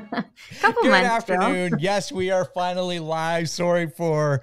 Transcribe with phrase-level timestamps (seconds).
[0.60, 1.76] Couple Good months, afternoon.
[1.78, 3.48] yes, we are finally live.
[3.48, 4.42] Sorry for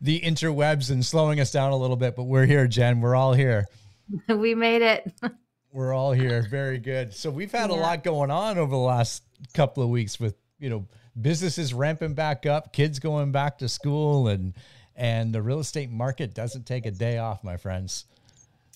[0.00, 3.00] the interwebs and slowing us down a little bit, but we're here, Jen.
[3.00, 3.66] We're all here.
[4.28, 5.12] we made it.
[5.74, 6.46] We're all here.
[6.50, 7.14] Very good.
[7.14, 7.76] So we've had yeah.
[7.76, 9.22] a lot going on over the last
[9.54, 10.86] couple of weeks with, you know,
[11.18, 14.52] businesses ramping back up, kids going back to school and
[14.94, 18.04] and the real estate market doesn't take a day off, my friends.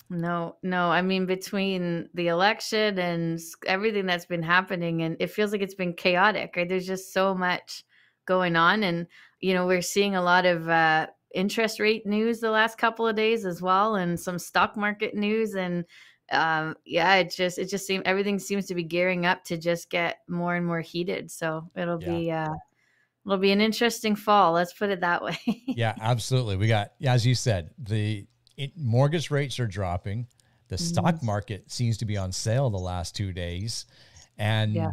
[0.09, 0.91] No, no.
[0.91, 5.75] I mean, between the election and everything that's been happening, and it feels like it's
[5.75, 6.69] been chaotic, right?
[6.69, 7.85] There's just so much
[8.27, 8.83] going on.
[8.83, 9.07] And,
[9.41, 13.17] you know, we're seeing a lot of uh, interest rate news the last couple of
[13.17, 15.55] days as well, and some stock market news.
[15.55, 15.85] And,
[16.31, 19.91] um, yeah, it just, it just seems everything seems to be gearing up to just
[19.91, 21.33] get more and more heated.
[21.33, 22.09] So it'll yeah.
[22.09, 22.55] be, uh,
[23.25, 24.53] it'll be an interesting fall.
[24.53, 25.39] Let's put it that way.
[25.67, 26.57] yeah, absolutely.
[26.57, 28.27] We got, as you said, the,
[28.57, 30.27] it, mortgage rates are dropping.
[30.69, 30.85] The mm-hmm.
[30.85, 33.87] stock market seems to be on sale the last two days,
[34.37, 34.91] and yeah.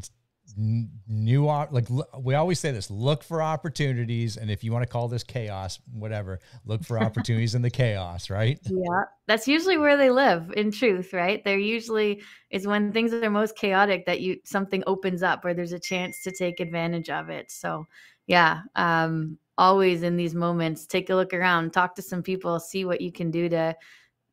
[0.58, 1.88] n- new like
[2.20, 5.80] we always say this: look for opportunities, and if you want to call this chaos,
[5.92, 8.30] whatever, look for opportunities in the chaos.
[8.30, 8.60] Right?
[8.66, 10.54] Yeah, that's usually where they live.
[10.56, 11.44] In truth, right?
[11.44, 15.74] They're usually is when things are most chaotic that you something opens up or there's
[15.74, 17.50] a chance to take advantage of it.
[17.50, 17.88] So,
[18.28, 22.86] yeah, um, always in these moments take a look around talk to some people see
[22.86, 23.76] what you can do to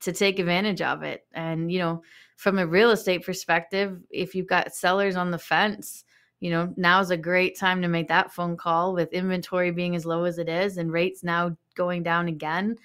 [0.00, 1.26] to take advantage of it.
[1.32, 2.02] And you know
[2.36, 6.04] from a real estate perspective if you've got sellers on the fence
[6.40, 10.06] you know now's a great time to make that phone call with inventory being as
[10.06, 12.76] low as it is and rates now going down again.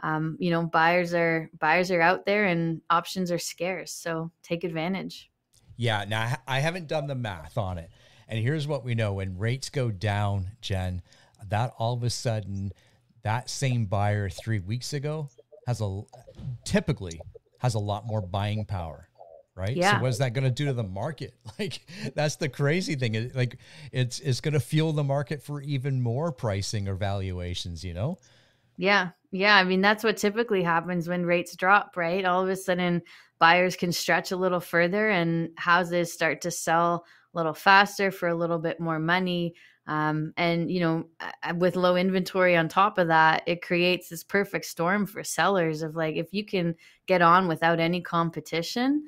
[0.00, 4.64] Um, you know buyers are buyers are out there and options are scarce so take
[4.64, 5.30] advantage.
[5.76, 7.90] Yeah now i haven't done the math on it.
[8.26, 11.02] And here's what we know when rates go down jen
[11.48, 12.72] that all of a sudden
[13.22, 15.28] that same buyer three weeks ago
[15.66, 16.02] has a
[16.64, 17.20] typically
[17.58, 19.08] has a lot more buying power
[19.56, 19.76] right?
[19.76, 19.98] Yeah.
[19.98, 21.34] so what's that going to do to the market?
[21.56, 23.14] Like that's the crazy thing.
[23.14, 23.58] It, like
[23.92, 28.18] it's it's going to fuel the market for even more pricing or valuations you know?
[28.76, 29.10] Yeah.
[29.30, 32.24] Yeah i mean that's what typically happens when rates drop right?
[32.24, 33.02] All of a sudden
[33.38, 38.28] buyers can stretch a little further and houses start to sell a little faster for
[38.28, 39.54] a little bit more money
[39.86, 41.04] um, and you know,
[41.56, 45.94] with low inventory on top of that, it creates this perfect storm for sellers of
[45.94, 46.74] like if you can
[47.06, 49.04] get on without any competition,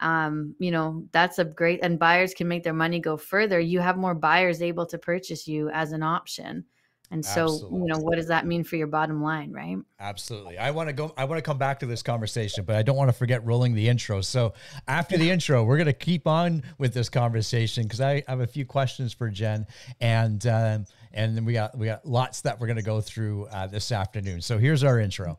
[0.00, 3.58] um, you know, that's a great and buyers can make their money go further.
[3.58, 6.64] You have more buyers able to purchase you as an option.
[7.10, 7.80] And so, Absolutely.
[7.80, 9.78] you know, what does that mean for your bottom line, right?
[9.98, 10.58] Absolutely.
[10.58, 12.96] I want to go I want to come back to this conversation, but I don't
[12.96, 14.20] want to forget rolling the intro.
[14.20, 14.52] So,
[14.86, 18.46] after the intro, we're going to keep on with this conversation cuz I have a
[18.46, 19.66] few questions for Jen
[20.00, 23.46] and um, and then we got we got lots that we're going to go through
[23.46, 24.42] uh, this afternoon.
[24.42, 25.38] So, here's our intro.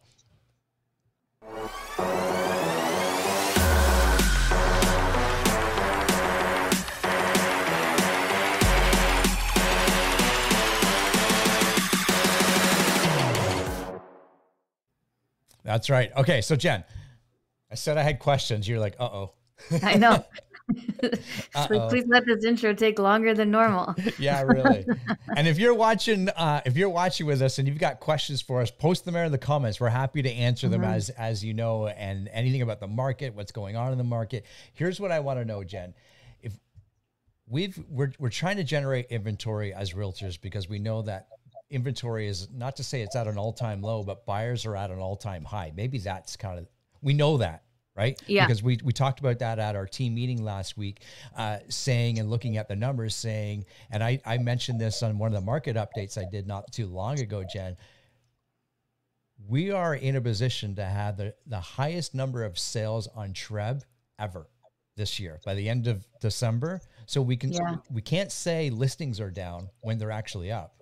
[15.63, 16.11] That's right.
[16.17, 16.83] Okay, so Jen,
[17.71, 18.67] I said I had questions.
[18.67, 19.33] You're like, uh oh.
[19.83, 20.25] I know.
[21.89, 23.95] please let this intro take longer than normal.
[24.19, 24.85] yeah, really.
[25.35, 28.61] and if you're watching, uh, if you're watching with us and you've got questions for
[28.61, 29.79] us, post them there in the comments.
[29.79, 30.91] We're happy to answer them mm-hmm.
[30.91, 34.45] as as you know, and anything about the market, what's going on in the market.
[34.73, 35.93] Here's what I want to know, Jen.
[36.41, 36.53] If
[37.47, 41.27] we've we're we're trying to generate inventory as realtors because we know that
[41.69, 44.99] inventory is not to say it's at an all-time low, but buyers are at an
[44.99, 45.71] all-time high.
[45.75, 46.67] Maybe that's kind of
[47.01, 47.63] we know that,
[47.95, 48.21] right?
[48.27, 48.45] Yeah.
[48.45, 51.01] Because we we talked about that at our team meeting last week,
[51.37, 55.27] uh, saying and looking at the numbers, saying, and I I mentioned this on one
[55.27, 57.77] of the market updates I did not too long ago, Jen.
[59.47, 63.83] We are in a position to have the, the highest number of sales on TREB
[64.19, 64.49] ever
[64.97, 66.81] this year by the end of December.
[67.05, 67.77] So we can yeah.
[67.89, 70.78] we can't say listings are down when they're actually up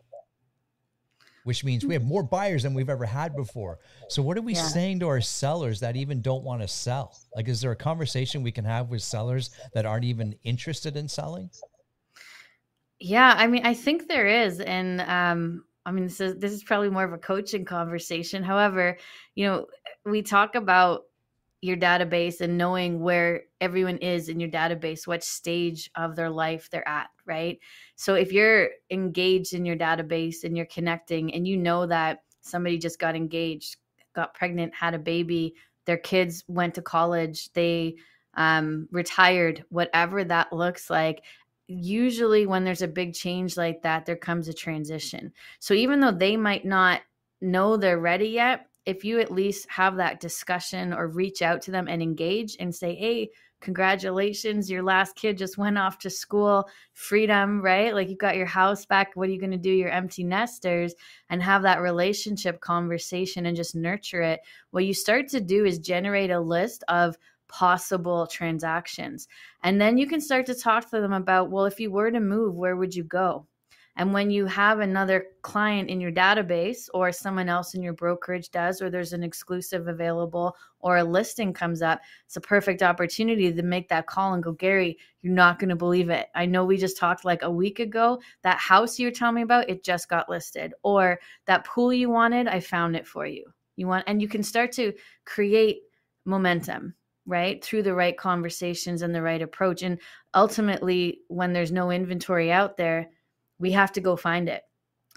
[1.48, 3.80] which means we have more buyers than we've ever had before.
[4.10, 4.64] So what are we yeah.
[4.64, 7.18] saying to our sellers that even don't want to sell?
[7.34, 11.08] Like, is there a conversation we can have with sellers that aren't even interested in
[11.08, 11.50] selling?
[13.00, 16.64] Yeah, I mean, I think there is, and um, I mean, this is this is
[16.64, 18.44] probably more of a coaching conversation.
[18.44, 18.98] However,
[19.36, 19.68] you know,
[20.06, 21.04] we talk about
[21.62, 26.70] your database and knowing where everyone is in your database, what stage of their life
[26.70, 27.60] they're at, right?
[27.96, 32.78] So if you're engaged in your database and you're connecting and you know that somebody
[32.78, 33.78] just got engaged,
[34.14, 35.56] got pregnant, had a baby,
[35.86, 37.96] their kids went to college, they
[38.36, 41.24] um, retired, whatever that looks like,
[41.68, 45.34] usually when there's a big change like that, there comes a transition.
[45.60, 47.02] So even though they might not
[47.42, 51.72] know they're ready yet, if you at least have that discussion or reach out to
[51.72, 53.30] them and engage and say, hey,
[53.60, 57.94] congratulations, your last kid just went off to school, freedom, right?
[57.94, 59.12] Like you've got your house back.
[59.14, 59.72] What are you going to do?
[59.72, 60.96] Your empty nesters
[61.30, 64.40] and have that relationship conversation and just nurture it.
[64.72, 67.18] What you start to do is generate a list of
[67.50, 69.28] possible transactions.
[69.64, 72.22] And then you can start to talk to them about, well, if you were to
[72.22, 73.48] move, where would you go?
[73.98, 78.52] And when you have another client in your database or someone else in your brokerage
[78.52, 83.52] does, or there's an exclusive available or a listing comes up, it's a perfect opportunity
[83.52, 86.28] to make that call and go, Gary, you're not going to believe it.
[86.36, 88.22] I know we just talked like a week ago.
[88.44, 90.76] That house you were telling me about, it just got listed.
[90.84, 93.46] Or that pool you wanted, I found it for you.
[93.78, 94.94] You want, and you can start to
[95.26, 95.80] create
[96.24, 96.94] momentum
[97.26, 100.00] right through the right conversations and the right approach and
[100.34, 103.10] ultimately when there's no inventory out there
[103.60, 104.64] we have to go find it.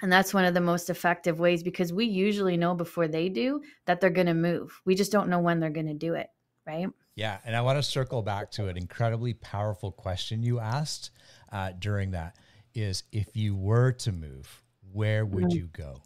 [0.03, 3.61] And that's one of the most effective ways because we usually know before they do
[3.87, 4.81] that they're going to move.
[4.85, 6.29] We just don't know when they're going to do it.
[6.67, 6.89] Right.
[7.17, 7.39] Yeah.
[7.45, 11.11] And I want to circle back to an incredibly powerful question you asked
[11.53, 12.37] uh, during that
[12.75, 15.57] is if you were to move, where would mm-hmm.
[15.57, 16.01] you go?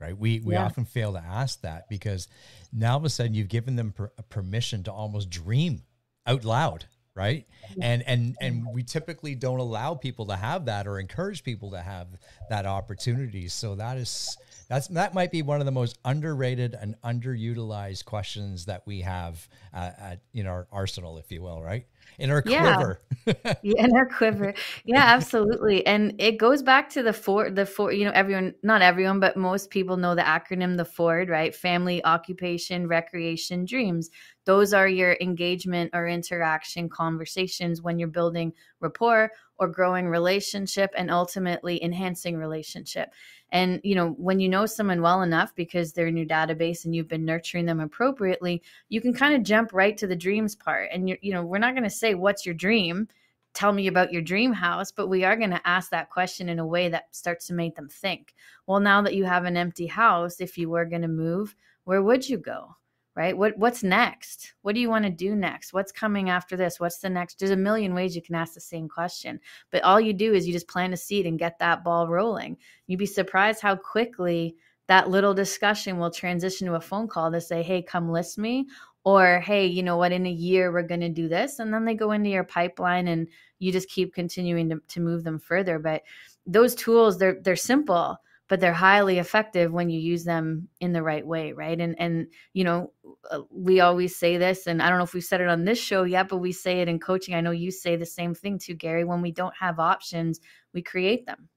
[0.00, 0.16] Right.
[0.16, 0.64] We, we yeah.
[0.64, 2.28] often fail to ask that because
[2.72, 5.82] now all of a sudden you've given them per- permission to almost dream
[6.26, 7.46] out loud right?
[7.70, 7.82] Mm-hmm.
[7.82, 8.74] And and and mm-hmm.
[8.74, 12.08] we typically don't allow people to have that or encourage people to have
[12.48, 13.48] that opportunity.
[13.48, 14.36] So that is
[14.68, 19.48] that's that might be one of the most underrated and underutilized questions that we have
[19.74, 21.86] uh, at, in our arsenal if you will right
[22.18, 22.74] in our yeah.
[22.74, 23.00] quiver.
[23.62, 24.54] yeah, in our quiver.
[24.84, 25.86] Yeah, absolutely.
[25.86, 29.36] And it goes back to the four, the four, you know, everyone, not everyone, but
[29.36, 31.54] most people know the acronym, the FORD, right?
[31.54, 34.10] Family, occupation, recreation, dreams.
[34.44, 41.10] Those are your engagement or interaction conversations when you're building rapport or growing relationship and
[41.10, 43.12] ultimately enhancing relationship.
[43.52, 46.96] And you know, when you know someone well enough because they're in your database and
[46.96, 50.88] you've been nurturing them appropriately, you can kind of jump right to the dreams part.
[50.92, 53.06] And you you know, we're not going to say what's your dream,
[53.54, 56.58] tell me about your dream house, but we are going to ask that question in
[56.58, 58.34] a way that starts to make them think.
[58.66, 61.54] Well, now that you have an empty house, if you were going to move,
[61.84, 62.74] where would you go?
[63.14, 63.36] Right?
[63.36, 64.54] What what's next?
[64.62, 65.72] What do you want to do next?
[65.72, 66.80] What's coming after this?
[66.80, 67.38] What's the next?
[67.38, 70.46] There's a million ways you can ask the same question but all you do is
[70.46, 72.56] you just plant a seed and get that ball rolling.
[72.86, 74.56] You'd be surprised how quickly
[74.88, 78.66] that little discussion will transition to a phone call to say hey come list me
[79.04, 80.12] or hey you know what?
[80.12, 83.08] In a year we're going to do this and then they go into your pipeline
[83.08, 83.28] and
[83.58, 85.78] you just keep continuing to, to move them further.
[85.78, 86.02] But
[86.46, 91.02] those tools they're they're simple but they're highly effective when you use them in the
[91.02, 92.92] right way right and and you know
[93.30, 95.78] uh, we always say this and i don't know if we've said it on this
[95.78, 98.58] show yet but we say it in coaching i know you say the same thing
[98.58, 100.40] too gary when we don't have options
[100.74, 101.48] we create them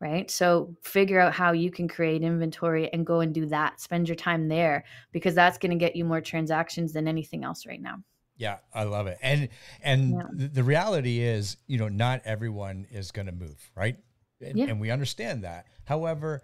[0.00, 4.08] right so figure out how you can create inventory and go and do that spend
[4.08, 7.80] your time there because that's going to get you more transactions than anything else right
[7.80, 7.96] now
[8.36, 9.18] yeah, I love it.
[9.22, 9.48] And
[9.80, 10.48] and yeah.
[10.52, 13.96] the reality is, you know, not everyone is going to move, right?
[14.40, 14.66] And, yeah.
[14.66, 15.66] and we understand that.
[15.84, 16.42] However,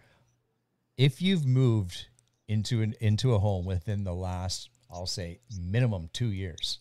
[0.97, 2.07] if you've moved
[2.49, 6.79] into an into a home within the last, I'll say, minimum two years,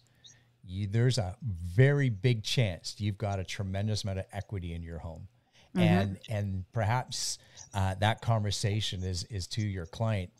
[0.65, 4.99] you, there's a very big chance you've got a tremendous amount of equity in your
[4.99, 5.27] home,
[5.75, 5.79] mm-hmm.
[5.79, 7.37] and and perhaps
[7.73, 10.31] uh, that conversation is is to your client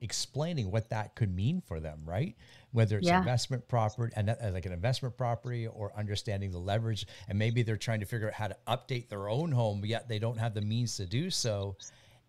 [0.00, 2.36] explaining what that could mean for them, right?
[2.72, 3.18] Whether it's yeah.
[3.18, 7.76] investment property and uh, like an investment property or understanding the leverage and maybe they're
[7.76, 10.60] trying to figure out how to update their own home yet they don't have the
[10.60, 11.76] means to do so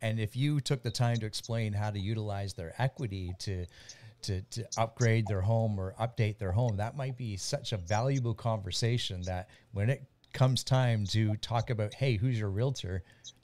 [0.02, 3.66] and if you took the time to explain how to utilize their equity to
[4.22, 8.34] to, to upgrade their home or update their home that might be such a valuable
[8.34, 13.04] conversation that when it comes time to talk about hey who's your realtor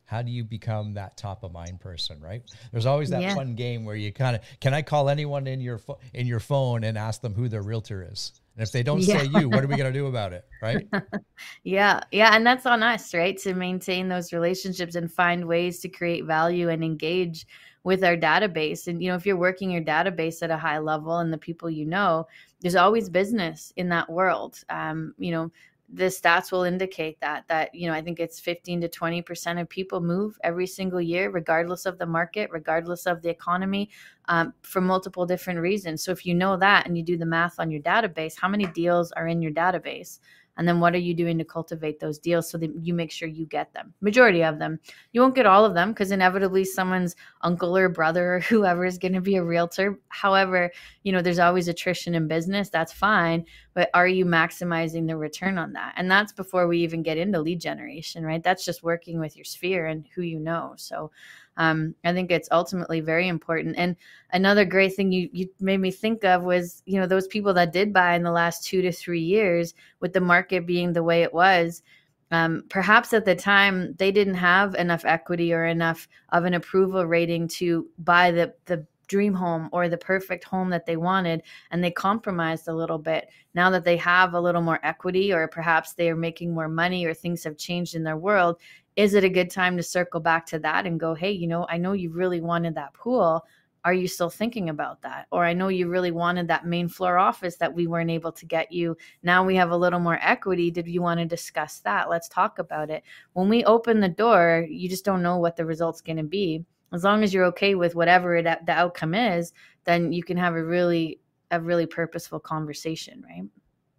[0.09, 2.41] how do you become that top of mind person right?
[2.71, 3.35] There's always that yeah.
[3.35, 6.39] fun game where you kind of can i call anyone in your fo- in your
[6.39, 8.31] phone and ask them who their realtor is?
[8.55, 9.19] And if they don't yeah.
[9.19, 10.87] say you what are we going to do about it right?
[11.63, 13.37] Yeah yeah and that's on us right?
[13.37, 17.45] To maintain those relationships and find ways to create value and engage
[17.83, 18.87] with our database.
[18.87, 21.69] And you know if you're working your database at a high level and the people
[21.69, 22.25] you know
[22.61, 24.63] there's always business in that world.
[24.71, 25.51] Um, you know
[25.93, 29.59] the stats will indicate that that you know i think it's 15 to 20 percent
[29.59, 33.89] of people move every single year regardless of the market regardless of the economy
[34.29, 36.03] um, for multiple different reasons.
[36.03, 38.67] So if you know that and you do the math on your database how many
[38.67, 40.19] deals are in your database
[40.57, 43.27] and then what are you doing to cultivate those deals so that you make sure
[43.27, 43.93] you get them?
[44.01, 44.79] Majority of them.
[45.13, 48.97] You won't get all of them because inevitably someone's uncle or brother or whoever is
[48.97, 49.99] going to be a realtor.
[50.09, 50.71] However
[51.03, 55.57] you know there's always attrition in business that's fine but are you maximizing the return
[55.57, 55.93] on that?
[55.95, 58.43] And that's before we even get into lead generation right?
[58.43, 60.73] That's just working with your sphere and who you know.
[60.75, 61.11] So
[61.59, 63.75] Um, I think it's ultimately very important.
[63.77, 63.97] And
[64.31, 67.73] another great thing you you made me think of was you know those people that
[67.73, 71.21] did buy in the last two to three years with the market being the way
[71.21, 71.83] it was.
[72.31, 77.05] Um, perhaps at the time they didn't have enough equity or enough of an approval
[77.05, 81.83] rating to buy the the dream home or the perfect home that they wanted and
[81.83, 85.93] they compromised a little bit now that they have a little more equity or perhaps
[85.93, 88.57] they are making more money or things have changed in their world
[88.99, 91.65] is it a good time to circle back to that and go hey you know
[91.69, 93.45] i know you really wanted that pool.
[93.85, 95.27] Are you still thinking about that?
[95.31, 98.45] Or i know you really wanted that main floor office that we weren't able to
[98.45, 98.97] get you.
[99.23, 100.69] Now we have a little more equity.
[100.69, 102.09] Did you want to discuss that?
[102.09, 103.03] Let's talk about it.
[103.33, 106.65] When we open the door you just don't know what the result's going to be.
[106.91, 109.53] As long as you're okay with whatever it, the outcome is
[109.85, 113.47] then you can have a really a really purposeful conversation right?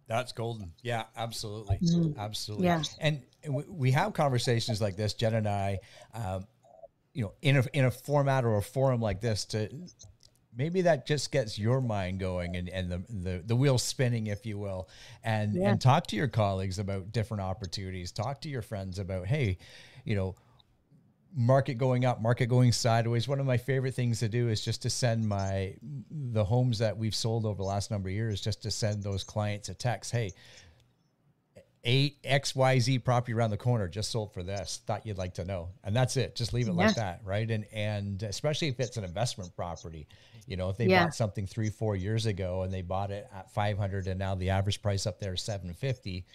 [0.05, 0.73] That's golden.
[0.83, 1.77] Yeah absolutely.
[1.77, 2.19] Mm-hmm.
[2.19, 2.67] absolutely.
[2.67, 2.83] Yeah.
[2.99, 5.79] And we have conversations like this jen and i
[6.13, 6.45] um,
[7.13, 9.69] you know in a in a format or a forum like this to
[10.55, 14.45] maybe that just gets your mind going and, and the, the, the wheel spinning, if
[14.45, 14.89] you will,
[15.23, 15.69] and, yeah.
[15.69, 19.57] and talk to your colleagues about different opportunities, talk to your friends about, Hey,
[20.03, 20.35] you know,
[21.33, 23.27] market going up, market going sideways.
[23.27, 25.75] One of my favorite things to do is just to send my
[26.11, 29.23] the homes that we've sold over the last number of years, just to send those
[29.23, 30.11] clients a text.
[30.11, 30.33] Hey,
[31.83, 34.81] a XYZ property around the corner just sold for this.
[34.85, 35.69] Thought you'd like to know.
[35.83, 36.35] And that's it.
[36.35, 36.85] Just leave it yeah.
[36.85, 37.21] like that.
[37.23, 37.49] Right.
[37.49, 40.07] And and especially if it's an investment property,
[40.45, 41.05] you know, if they yeah.
[41.05, 44.51] bought something three, four years ago and they bought it at 500 and now the
[44.51, 46.25] average price up there is 750.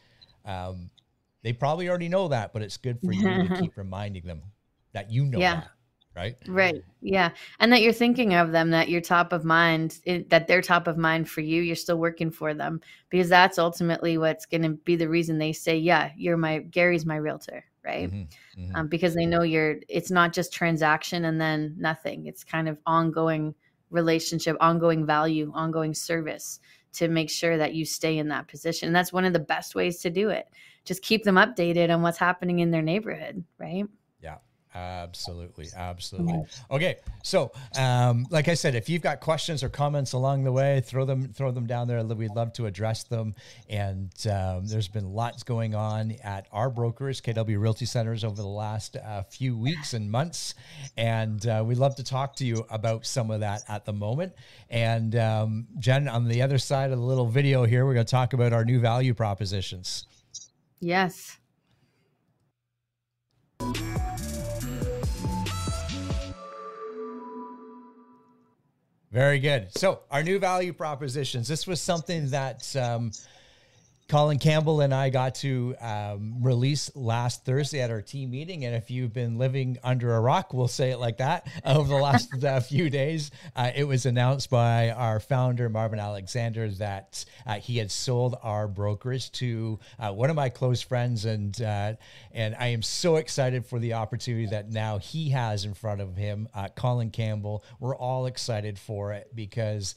[0.44, 0.90] Um,
[1.42, 4.42] they probably already know that, but it's good for you to keep reminding them
[4.94, 5.54] that you know yeah.
[5.56, 5.70] that,
[6.16, 6.36] right?
[6.48, 6.82] Right.
[7.02, 7.30] Yeah.
[7.60, 10.96] And that you're thinking of them, that you're top of mind, that they're top of
[10.96, 11.62] mind for you.
[11.62, 12.80] You're still working for them
[13.10, 17.06] because that's ultimately what's going to be the reason they say, yeah, you're my, Gary's
[17.06, 17.64] my realtor.
[17.84, 18.10] Right.
[18.10, 18.62] Mm-hmm.
[18.62, 18.76] Mm-hmm.
[18.76, 22.26] Um, because they know you're, it's not just transaction and then nothing.
[22.26, 23.54] It's kind of ongoing
[23.90, 26.58] relationship, ongoing value, ongoing service
[26.94, 28.88] to make sure that you stay in that position.
[28.88, 30.48] And that's one of the best ways to do it.
[30.84, 33.44] Just keep them updated on what's happening in their neighborhood.
[33.58, 33.84] Right.
[34.74, 36.44] Absolutely, absolutely.
[36.70, 40.82] Okay, so um, like I said, if you've got questions or comments along the way,
[40.82, 42.04] throw them throw them down there.
[42.04, 43.34] We'd love to address them.
[43.70, 48.46] And um, there's been lots going on at our brokers, KW Realty Centers, over the
[48.46, 50.54] last uh, few weeks and months,
[50.98, 54.34] and uh, we'd love to talk to you about some of that at the moment.
[54.68, 58.10] And um, Jen, on the other side of the little video here, we're going to
[58.10, 60.06] talk about our new value propositions.
[60.80, 61.38] Yes.
[69.12, 69.68] Very good.
[69.76, 71.46] So, our new value propositions.
[71.48, 73.12] This was something that um,
[74.08, 78.64] Colin Campbell and I got to um, release last Thursday at our team meeting.
[78.64, 82.00] And if you've been living under a rock, we'll say it like that, over the
[82.00, 87.54] last uh, few days, uh, it was announced by our founder, Marvin Alexander, that uh,
[87.54, 91.24] he had sold our brokerage to uh, one of my close friends.
[91.24, 91.94] And, uh,
[92.30, 96.14] and I am so excited for the opportunity that now he has in front of
[96.14, 97.64] him, uh, Colin Campbell.
[97.80, 99.96] We're all excited for it because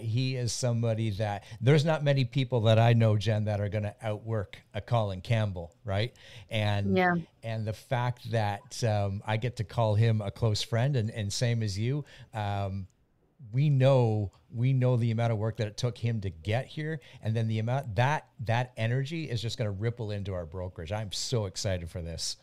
[0.00, 3.84] he is somebody that there's not many people that I know, Jen that are going
[3.84, 6.12] to outwork a Colin Campbell, right?
[6.50, 7.14] And yeah.
[7.42, 11.32] and the fact that um, I get to call him a close friend, and and
[11.32, 12.86] same as you, um,
[13.52, 17.00] we know we know the amount of work that it took him to get here,
[17.22, 20.92] and then the amount that that energy is just going to ripple into our brokerage.
[20.92, 22.36] I'm so excited for this.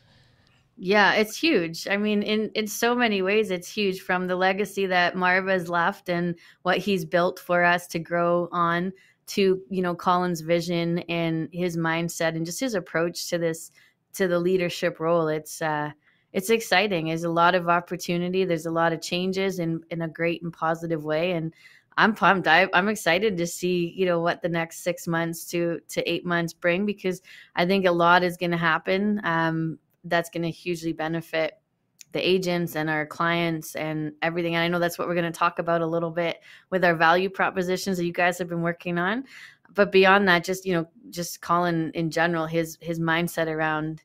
[0.77, 1.88] Yeah, it's huge.
[1.88, 4.01] I mean, in in so many ways, it's huge.
[4.01, 8.50] From the legacy that Marvin has left and what he's built for us to grow
[8.51, 8.91] on
[9.27, 13.72] to you know Colin's vision and his mindset and just his approach to this
[14.13, 15.27] to the leadership role.
[15.27, 15.91] It's uh
[16.34, 17.08] it's exciting.
[17.08, 18.44] There's a lot of opportunity.
[18.44, 21.53] There's a lot of changes in in a great and positive way and
[21.98, 22.48] I'm pumped.
[22.48, 26.25] I, am excited to see, you know, what the next six months to to eight
[26.25, 27.22] months bring because
[27.55, 29.22] I think a lot is going to happen.
[29.24, 31.53] Um, that's going to hugely benefit
[32.15, 34.55] the agents and our clients and everything.
[34.55, 36.95] And I know that's what we're going to talk about a little bit with our
[36.95, 39.25] value propositions that you guys have been working on.
[39.74, 44.01] But beyond that, just you know, just Colin in general, his his mindset around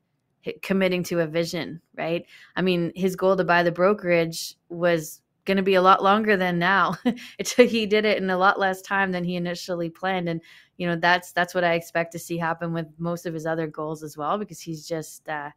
[0.61, 2.27] committing to a vision, right?
[2.57, 6.37] I mean, his goal to buy the brokerage was going to be a lot longer
[6.37, 6.97] than now.
[7.05, 10.41] it took, he did it in a lot less time than he initially planned, and
[10.79, 13.69] you know that's that's what I expect to see happen with most of his other
[13.69, 15.51] goals as well, because he's just uh,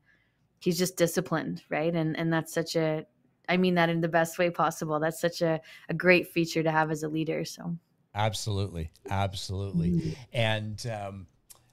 [0.63, 1.93] he's just disciplined, right?
[1.93, 3.05] And and that's such a
[3.49, 4.99] I mean that in the best way possible.
[4.99, 7.43] That's such a, a great feature to have as a leader.
[7.43, 7.77] So
[8.15, 9.91] absolutely, absolutely.
[9.91, 10.09] Mm-hmm.
[10.31, 11.27] And um,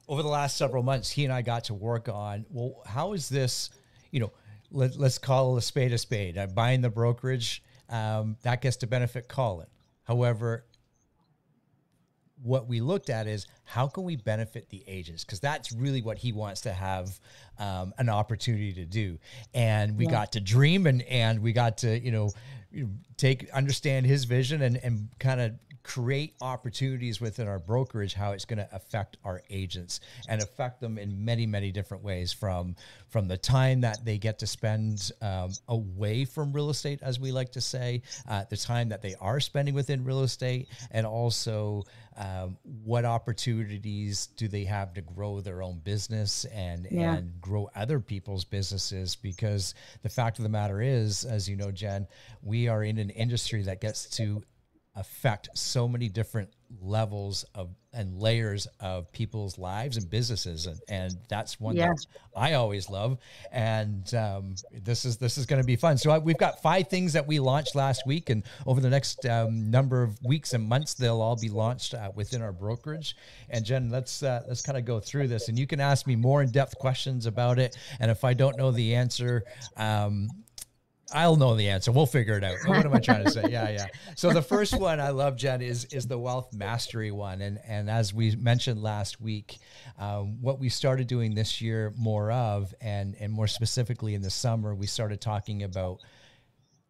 [0.09, 3.29] over the last several months, he and I got to work on well, how is
[3.29, 3.71] this?
[4.11, 4.33] You know,
[4.73, 6.37] let, us call a spade a spade.
[6.37, 9.69] I'm buying the brokerage, um, that gets to benefit Colin.
[10.03, 10.65] However,
[12.43, 16.19] what we looked at is how can we benefit the agents because that's really what
[16.19, 17.21] he wants to have
[17.59, 19.19] um, an opportunity to do
[19.55, 20.11] and we yeah.
[20.11, 22.31] got to dream and and we got to you know
[23.17, 28.45] take understand his vision and and kind of create opportunities within our brokerage how it's
[28.45, 32.77] going to affect our agents and affect them in many many different ways from
[33.09, 37.33] from the time that they get to spend um, away from real estate as we
[37.33, 41.83] like to say uh, the time that they are spending within real estate and also
[42.17, 47.17] um, what opportunities do they have to grow their own business and yeah.
[47.17, 51.71] and grow other people's businesses because the fact of the matter is as you know
[51.71, 52.07] jen
[52.43, 54.43] we are in an industry that gets to
[54.97, 61.17] affect so many different levels of and layers of people's lives and businesses and, and
[61.29, 61.89] that's one yeah.
[61.89, 62.07] that
[62.37, 63.19] i always love.
[63.51, 65.99] And um, this is this is going to be fun.
[65.99, 69.27] So I, we've got five things that we launched last week and over the next
[69.27, 73.17] um, number of weeks and months they'll all be launched uh, within our brokerage.
[73.49, 76.15] And jen let's uh, let's kind of go through this and you can ask me
[76.15, 77.77] more in-depth questions about it.
[77.99, 79.45] And if i don't know the answer
[79.77, 80.29] um,
[81.13, 81.93] I'll know the answer.
[81.93, 82.57] We'll figure it out.
[82.67, 83.45] What am I trying to say?
[83.51, 83.87] Yeah, yeah.
[84.17, 87.91] So the first one I love, Jen, is is the wealth mastery one, and and
[87.91, 89.59] as we mentioned last week,
[89.99, 94.31] um, what we started doing this year more of, and and more specifically in the
[94.31, 96.01] summer, we started talking about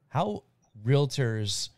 [0.09, 0.45] how
[0.85, 1.71] realtors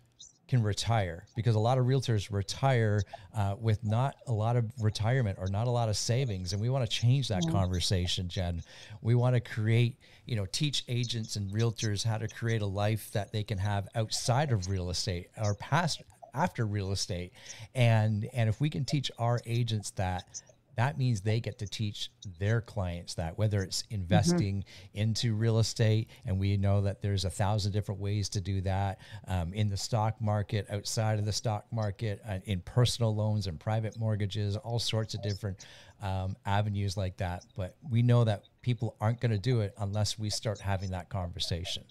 [0.52, 3.00] can retire because a lot of realtors retire
[3.34, 6.68] uh, with not a lot of retirement or not a lot of savings and we
[6.68, 7.50] want to change that yeah.
[7.50, 8.62] conversation jen
[9.00, 13.10] we want to create you know teach agents and realtors how to create a life
[13.12, 16.02] that they can have outside of real estate or past
[16.34, 17.32] after real estate
[17.74, 20.42] and and if we can teach our agents that
[20.76, 23.96] that means they get to teach their clients that whether it's mm-hmm.
[23.96, 24.98] investing mm-hmm.
[24.98, 28.98] into real estate and we know that there's a thousand different ways to do that
[29.28, 33.58] um, in the stock market outside of the stock market uh, in personal loans and
[33.58, 35.66] private mortgages all sorts of different
[36.02, 40.18] um, avenues like that but we know that people aren't going to do it unless
[40.18, 41.84] we start having that conversation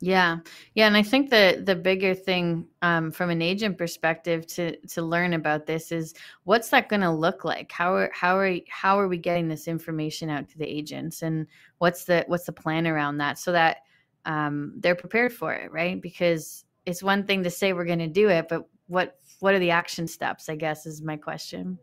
[0.00, 0.38] yeah,
[0.74, 5.02] yeah, and I think the the bigger thing um, from an agent perspective to to
[5.02, 6.12] learn about this is
[6.44, 7.72] what's that going to look like?
[7.72, 11.46] How are how are how are we getting this information out to the agents, and
[11.78, 13.78] what's the what's the plan around that so that
[14.26, 16.00] um, they're prepared for it, right?
[16.00, 19.58] Because it's one thing to say we're going to do it, but what what are
[19.58, 20.50] the action steps?
[20.50, 21.78] I guess is my question.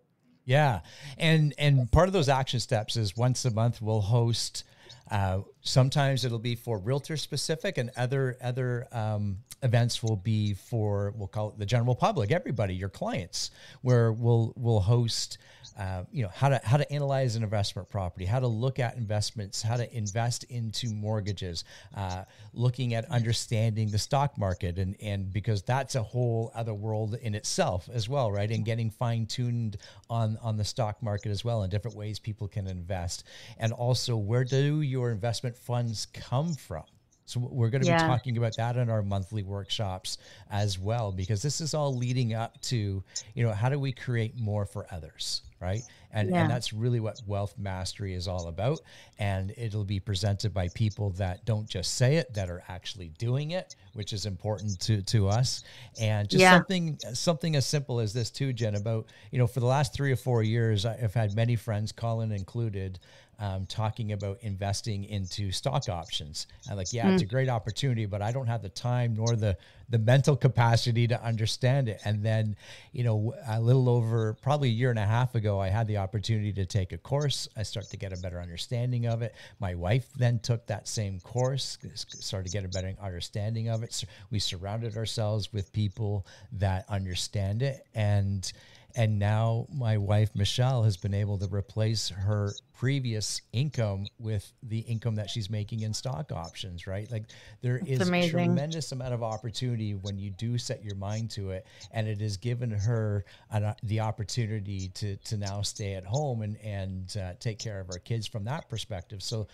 [0.45, 0.81] Yeah,
[1.17, 4.65] and and part of those action steps is once a month we'll host
[5.11, 11.13] uh, sometimes it'll be for realtor specific, and other other um, events will be for
[11.17, 15.37] we'll call it the general public, everybody, your clients, where we'll we'll host
[15.77, 18.95] uh, you know how to how to analyze an investment property, how to look at
[18.95, 21.63] investments, how to invest into mortgages,
[21.95, 27.15] uh, looking at understanding the stock market, and and because that's a whole other world
[27.15, 28.51] in itself as well, right?
[28.51, 29.77] And getting fine tuned
[30.09, 33.23] on on the stock market as well, and different ways people can invest,
[33.57, 36.83] and also where do your investment funds come from?
[37.25, 38.03] So we're going to yeah.
[38.03, 40.17] be talking about that in our monthly workshops
[40.51, 44.37] as well, because this is all leading up to, you know, how do we create
[44.37, 45.41] more for others?
[45.63, 45.81] right?
[46.11, 46.41] And yeah.
[46.41, 48.81] and that's really what wealth mastery is all about.
[49.17, 53.51] And it'll be presented by people that don't just say it, that are actually doing
[53.51, 55.63] it, which is important to to us.
[55.99, 56.57] And just yeah.
[56.57, 58.75] something something as simple as this too, Jen.
[58.75, 62.31] About you know, for the last three or four years, I've had many friends, Colin
[62.31, 62.99] included,
[63.43, 66.47] um, talking about investing into stock options.
[66.69, 67.13] And like, yeah, mm.
[67.13, 69.57] it's a great opportunity, but I don't have the time nor the
[69.89, 71.99] the mental capacity to understand it.
[72.05, 72.55] And then,
[72.93, 75.97] you know, a little over probably a year and a half ago, I had the
[75.97, 77.49] opportunity to take a course.
[77.57, 79.35] I started to get a better understanding of it.
[79.59, 83.93] My wife then took that same course, started to get a better understanding of it.
[83.93, 88.51] So we surrounded ourselves with people that understand it and
[88.95, 94.79] and now my wife Michelle has been able to replace her previous income with the
[94.79, 97.09] income that she's making in stock options, right?
[97.11, 97.23] Like
[97.61, 98.39] there That's is amazing.
[98.39, 102.21] a tremendous amount of opportunity when you do set your mind to it, and it
[102.21, 107.33] has given her an, the opportunity to to now stay at home and and uh,
[107.39, 109.23] take care of our kids from that perspective.
[109.23, 109.47] So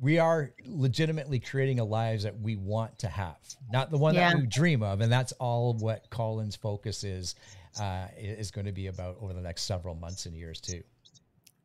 [0.00, 3.38] we are legitimately creating a lives that we want to have,
[3.70, 4.30] not the one yeah.
[4.30, 7.36] that we dream of, and that's all what Colin's focus is
[7.80, 10.82] uh, is going to be about over the next several months and years too.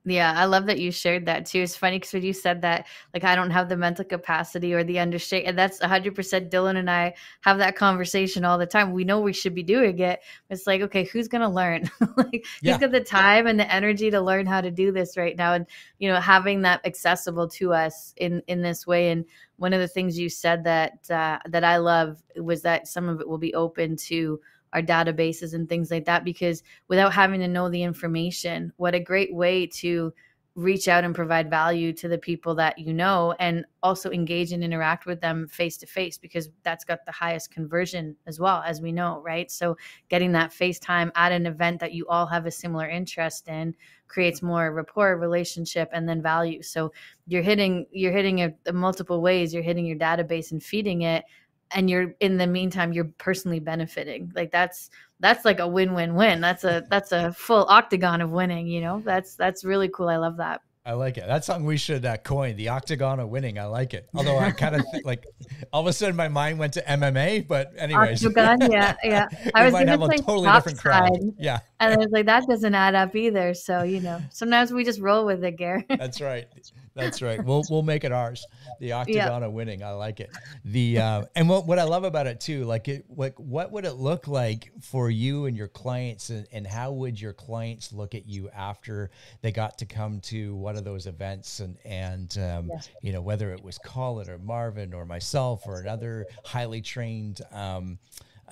[0.05, 1.59] Yeah, I love that you shared that too.
[1.59, 4.81] It's funny because when you said that, like, I don't have the mental capacity or
[4.83, 8.93] the understanding, and that's 100% Dylan and I have that conversation all the time.
[8.93, 10.21] We know we should be doing it.
[10.49, 11.91] It's like, okay, who's going to learn?
[12.17, 12.71] like, yeah.
[12.71, 15.53] who's got the time and the energy to learn how to do this right now?
[15.53, 15.65] And,
[15.99, 19.11] you know, having that accessible to us in, in this way.
[19.11, 19.25] And
[19.57, 23.19] one of the things you said that, uh, that I love was that some of
[23.19, 24.39] it will be open to
[24.73, 28.99] our databases and things like that because without having to know the information what a
[28.99, 30.13] great way to
[30.59, 34.63] reach out and provide value to the people that you know and also engage and
[34.63, 38.81] interact with them face to face because that's got the highest conversion as well as
[38.81, 39.49] we know right?
[39.49, 39.77] So
[40.09, 43.73] getting that face time at an event that you all have a similar interest in
[44.07, 46.61] creates more rapport relationship and then value.
[46.61, 46.91] So
[47.27, 49.53] you're hitting you're hitting it multiple ways.
[49.53, 51.23] You're hitting your database and feeding it
[51.71, 56.63] and you're in the meantime you're personally benefiting like that's that's like a win-win-win that's
[56.63, 60.37] a that's a full octagon of winning you know that's that's really cool i love
[60.37, 61.25] that I like it.
[61.27, 62.55] That's something we should uh, coin.
[62.55, 63.59] The octagon of winning.
[63.59, 64.09] I like it.
[64.15, 65.23] Although I kind of like,
[65.71, 67.47] all of a sudden my mind went to MMA.
[67.47, 68.71] But anyways, octagon.
[68.71, 69.27] Yeah, yeah.
[69.53, 71.11] I was say totally different crowd.
[71.37, 73.53] Yeah, and I was like, that doesn't add up either.
[73.53, 75.85] So you know, sometimes we just roll with it, Gare.
[75.89, 76.47] That's right.
[76.99, 77.43] That's right.
[77.43, 78.45] We'll we'll make it ours.
[78.79, 79.83] The octagon of winning.
[79.83, 80.29] I like it.
[80.65, 83.85] The uh, and what what I love about it too, like it, like what would
[83.85, 88.15] it look like for you and your clients, and, and how would your clients look
[88.15, 92.69] at you after they got to come to one of those events, and and um,
[92.69, 92.79] yeah.
[93.01, 97.41] you know whether it was Colin or Marvin or myself or another highly trained.
[97.51, 97.99] Um,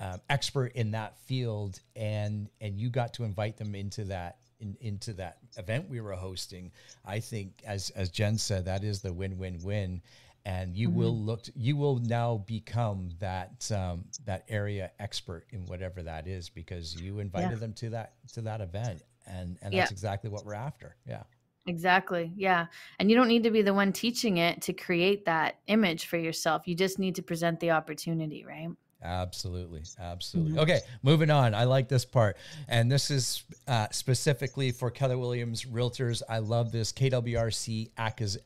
[0.00, 4.76] uh, expert in that field, and and you got to invite them into that in,
[4.80, 6.70] into that event we were hosting,
[7.04, 10.02] I think, as as Jen said, that is the win win win,
[10.44, 10.98] and you mm-hmm.
[10.98, 11.42] will look.
[11.44, 17.00] To, you will now become that um, that area expert in whatever that is because
[17.00, 17.56] you invited yeah.
[17.56, 19.94] them to that to that event, and and that's yeah.
[19.94, 20.96] exactly what we're after.
[21.06, 21.22] Yeah.
[21.66, 22.32] Exactly.
[22.34, 22.66] Yeah.
[22.98, 26.16] And you don't need to be the one teaching it to create that image for
[26.16, 26.66] yourself.
[26.66, 28.70] You just need to present the opportunity, right?
[29.02, 29.82] Absolutely.
[30.00, 30.52] Absolutely.
[30.52, 30.60] Mm-hmm.
[30.60, 31.54] Okay, moving on.
[31.54, 32.36] I like this part.
[32.66, 36.20] And this is uh, specifically for Keller Williams Realtors.
[36.28, 37.90] I love this KWRC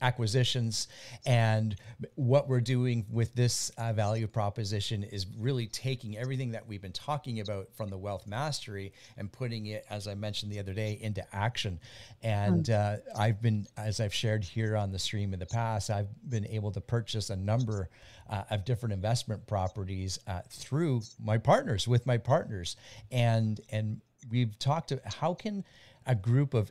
[0.02, 0.88] acquisitions.
[1.24, 1.74] And
[2.16, 6.92] what we're doing with this uh, value proposition is really taking everything that we've been
[6.92, 10.98] talking about from the wealth mastery and putting it, as I mentioned the other day,
[11.00, 11.80] into action.
[12.22, 12.74] And mm.
[12.74, 16.46] uh, I've been, as I've shared here on the stream in the past, I've been
[16.46, 17.88] able to purchase a number
[18.28, 22.76] uh, of different investment properties uh, through my partners with my partners
[23.10, 24.00] and and
[24.30, 25.64] we've talked to how can
[26.06, 26.70] a group of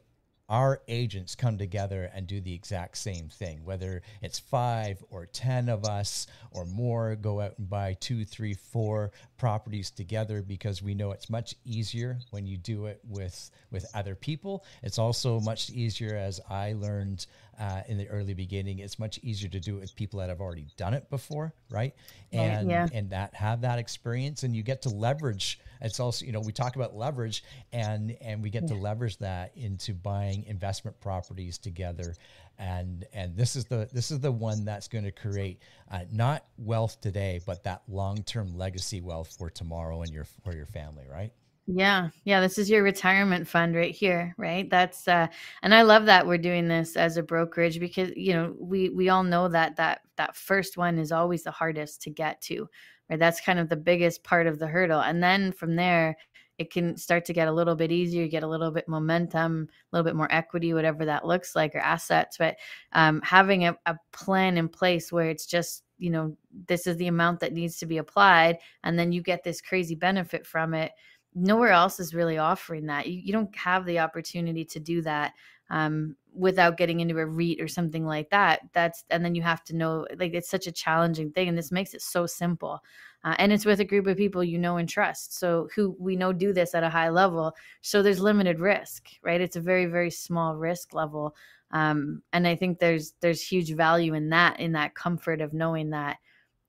[0.51, 5.69] our agents come together and do the exact same thing, whether it's five or 10
[5.69, 10.93] of us or more, go out and buy two, three, four properties together because we
[10.93, 14.65] know it's much easier when you do it with, with other people.
[14.83, 17.27] It's also much easier, as I learned
[17.61, 20.41] uh, in the early beginning, it's much easier to do it with people that have
[20.41, 21.93] already done it before, right?
[22.33, 22.87] And, yeah.
[22.91, 26.51] and that have that experience and you get to leverage it's also you know we
[26.51, 27.43] talk about leverage
[27.73, 28.69] and and we get yeah.
[28.69, 32.15] to leverage that into buying investment properties together
[32.59, 35.59] and and this is the this is the one that's going to create
[35.91, 40.67] uh, not wealth today but that long-term legacy wealth for tomorrow and your for your
[40.67, 41.33] family right
[41.67, 42.09] yeah.
[42.25, 42.41] Yeah.
[42.41, 44.33] This is your retirement fund right here.
[44.37, 44.69] Right.
[44.69, 45.27] That's, uh,
[45.61, 49.09] and I love that we're doing this as a brokerage because, you know, we, we
[49.09, 52.67] all know that, that, that first one is always the hardest to get to,
[53.09, 53.19] right?
[53.19, 55.01] That's kind of the biggest part of the hurdle.
[55.01, 56.17] And then from there,
[56.57, 59.95] it can start to get a little bit easier, get a little bit momentum, a
[59.95, 62.37] little bit more equity, whatever that looks like, or assets.
[62.37, 62.57] But
[62.93, 67.07] um, having a, a plan in place where it's just, you know, this is the
[67.07, 70.91] amount that needs to be applied, and then you get this crazy benefit from it.
[71.33, 73.07] Nowhere else is really offering that.
[73.07, 75.33] You, you don't have the opportunity to do that
[75.69, 78.59] um, without getting into a REIT or something like that.
[78.73, 81.71] That's and then you have to know like it's such a challenging thing, and this
[81.71, 82.83] makes it so simple.
[83.23, 86.15] Uh, and it's with a group of people you know and trust, so who we
[86.15, 87.55] know do this at a high level.
[87.81, 89.41] So there's limited risk, right?
[89.41, 91.35] It's a very very small risk level,
[91.71, 95.91] um, and I think there's there's huge value in that in that comfort of knowing
[95.91, 96.17] that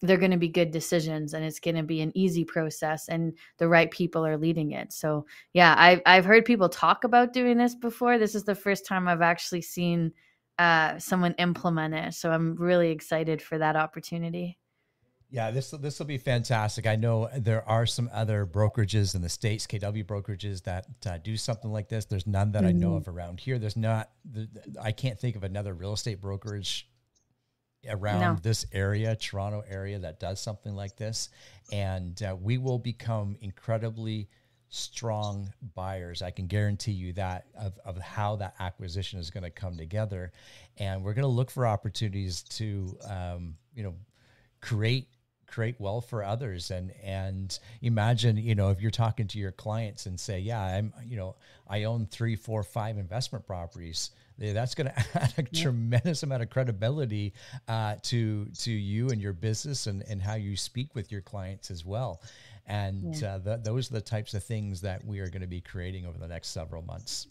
[0.02, 3.32] they're going to be good decisions and it's going to be an easy process and
[3.58, 7.56] the right people are leading it so yeah i've, I've heard people talk about doing
[7.56, 10.12] this before this is the first time i've actually seen
[10.58, 14.58] uh, someone implement it so i'm really excited for that opportunity
[15.32, 16.86] yeah, this this will be fantastic.
[16.86, 21.38] I know there are some other brokerages in the states, KW brokerages that uh, do
[21.38, 22.04] something like this.
[22.04, 22.68] There's none that mm-hmm.
[22.68, 22.96] I know mm-hmm.
[22.96, 23.58] of around here.
[23.58, 24.10] There's not.
[24.30, 24.46] The,
[24.80, 26.86] I can't think of another real estate brokerage
[27.88, 28.38] around no.
[28.42, 31.30] this area, Toronto area, that does something like this.
[31.72, 34.28] And uh, we will become incredibly
[34.68, 36.22] strong buyers.
[36.22, 40.32] I can guarantee you that of, of how that acquisition is going to come together.
[40.78, 43.94] And we're going to look for opportunities to, um, you know,
[44.60, 45.08] create
[45.52, 50.06] create wealth for others and and imagine you know if you're talking to your clients
[50.06, 51.36] and say yeah i'm you know
[51.68, 54.12] i own three four five investment properties
[54.50, 55.62] that's going to add a yeah.
[55.62, 57.32] tremendous amount of credibility
[57.68, 61.70] uh, to to you and your business and and how you speak with your clients
[61.70, 62.20] as well
[62.66, 63.38] and yeah.
[63.46, 66.18] uh, those are the types of things that we are going to be creating over
[66.18, 67.28] the next several months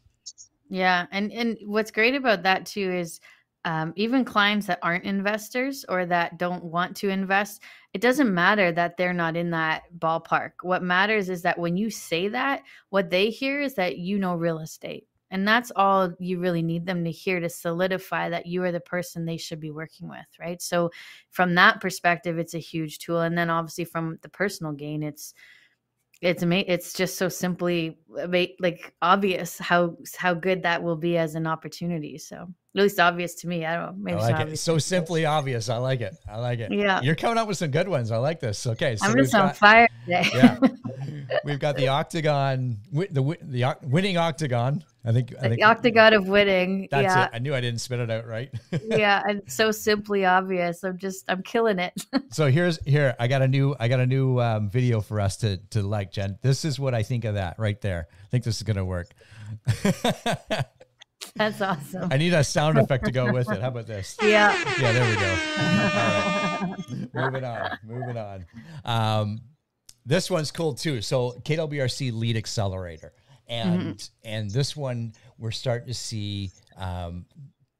[0.69, 3.19] yeah and and what's great about that too is
[3.63, 7.61] um, even clients that aren't investors or that don't want to invest
[7.93, 11.89] it doesn't matter that they're not in that ballpark what matters is that when you
[11.89, 16.39] say that what they hear is that you know real estate and that's all you
[16.39, 19.71] really need them to hear to solidify that you are the person they should be
[19.71, 20.61] working with, right?
[20.61, 20.91] So,
[21.29, 23.21] from that perspective, it's a huge tool.
[23.21, 25.33] And then obviously from the personal gain, it's
[26.21, 28.27] it's ama- it's just so simply uh,
[28.59, 33.35] like obvious how how good that will be as an opportunity so at least obvious
[33.35, 34.57] to me i don't know maybe I like it.
[34.57, 37.71] so simply obvious i like it i like it yeah you're coming up with some
[37.71, 40.59] good ones i like this okay so i'm just on got, fire today yeah
[41.45, 46.27] we've got the octagon the the winning octagon I think I think the octagon of
[46.27, 46.87] winning.
[46.91, 47.25] That's yeah.
[47.25, 47.31] it.
[47.33, 48.53] I knew I didn't spit it out right.
[48.85, 50.83] yeah, and so simply obvious.
[50.83, 52.05] I'm just I'm killing it.
[52.29, 55.37] so here's here I got a new I got a new um, video for us
[55.37, 56.37] to to like Jen.
[56.41, 58.07] This is what I think of that right there.
[58.11, 59.09] I think this is gonna work.
[61.35, 62.11] That's awesome.
[62.11, 63.61] I need a sound effect to go with it.
[63.61, 64.17] How about this?
[64.23, 64.57] Yeah.
[64.79, 65.29] Yeah, there we go.
[65.97, 67.31] All right.
[67.31, 67.79] moving on.
[67.83, 68.45] Moving on.
[68.85, 69.41] Um,
[70.05, 71.01] this one's cool too.
[71.01, 73.13] So KWRC Lead Accelerator.
[73.47, 73.95] And mm-hmm.
[74.23, 77.25] and this one we're starting to see um,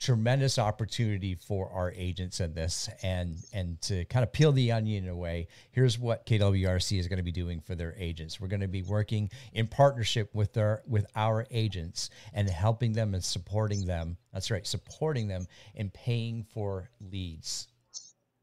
[0.01, 5.07] tremendous opportunity for our agents in this and and to kind of peel the onion
[5.07, 5.47] away.
[5.71, 8.41] Here's what kwrc is going to be doing for their agents.
[8.41, 13.13] We're going to be working in partnership with their with our agents and helping them
[13.13, 17.67] and supporting them that's right supporting them and paying for leads.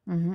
[0.08, 0.34] Mm-hmm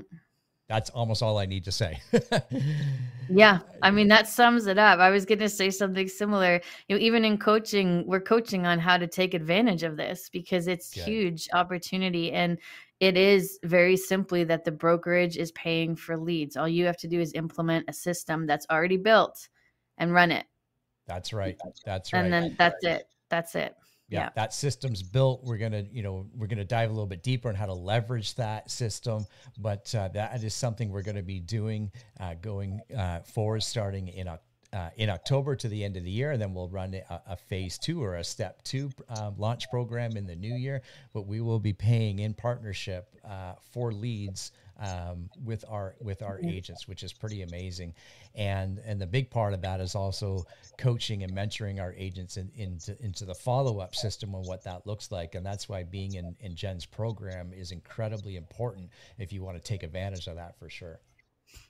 [0.74, 2.02] that's almost all I need to say.
[3.30, 4.98] yeah, I mean that sums it up.
[4.98, 6.62] I was going to say something similar.
[6.88, 10.68] You know, even in coaching, we're coaching on how to take advantage of this because
[10.68, 11.04] it's Good.
[11.04, 12.58] huge opportunity and
[13.00, 16.58] it is very simply that the brokerage is paying for leads.
[16.58, 19.48] All you have to do is implement a system that's already built
[20.00, 20.48] and run it.
[21.06, 21.56] That's right.
[21.86, 22.24] That's right.
[22.24, 23.08] And then that's it.
[23.30, 23.76] That's it
[24.14, 27.50] yeah, that system's built we're gonna you know we're gonna dive a little bit deeper
[27.50, 29.26] on how to leverage that system.
[29.58, 34.28] But uh, that is something we're to be doing uh, going uh, forward starting in
[34.28, 34.40] a
[34.74, 37.36] uh, in October to the end of the year, and then we'll run a, a
[37.36, 40.82] phase two or a step two um, launch program in the new year.
[41.14, 44.52] But we will be paying in partnership uh, for leads
[44.84, 46.50] um, with our with our mm-hmm.
[46.50, 47.94] agents, which is pretty amazing.
[48.36, 50.46] And and the big part of that is also
[50.78, 54.86] coaching and mentoring our agents in, into into the follow up system and what that
[54.86, 55.36] looks like.
[55.36, 59.64] And that's why being in in Jen's program is incredibly important if you want to
[59.64, 61.00] take advantage of that for sure.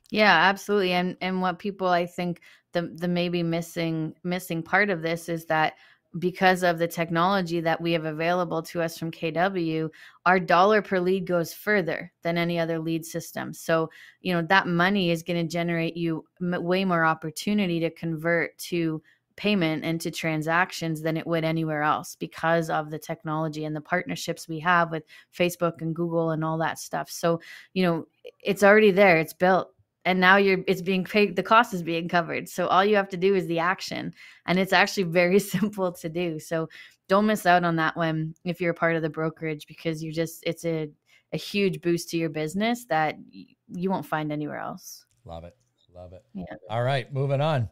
[0.10, 0.94] Yeah, absolutely.
[0.94, 5.46] And and what people I think the the maybe missing missing part of this is
[5.46, 5.74] that
[6.20, 9.90] because of the technology that we have available to us from KW,
[10.26, 13.54] our dollar per lead goes further than any other lead system.
[13.54, 13.90] So,
[14.22, 19.02] you know, that money is going to generate you way more opportunity to convert to
[19.36, 23.82] payment and to transactions than it would anywhere else because of the technology and the
[23.82, 25.04] partnerships we have with
[25.36, 27.10] Facebook and Google and all that stuff.
[27.10, 27.42] So,
[27.74, 28.06] you know,
[28.40, 29.73] it's already there, it's built
[30.06, 32.50] and now you're it's being paid the cost is being covered.
[32.50, 34.14] So all you have to do is the action
[34.46, 36.40] and it's actually very simple to do.
[36.40, 36.70] So
[37.08, 40.14] don't miss out on that one if you're a part of the brokerage because you're
[40.14, 40.90] just it's a,
[41.32, 45.06] a huge boost to your business that you won't find anywhere else.
[45.26, 45.56] Love it.
[45.94, 46.24] Love it.
[46.34, 46.46] Yeah.
[46.70, 47.70] All right moving on.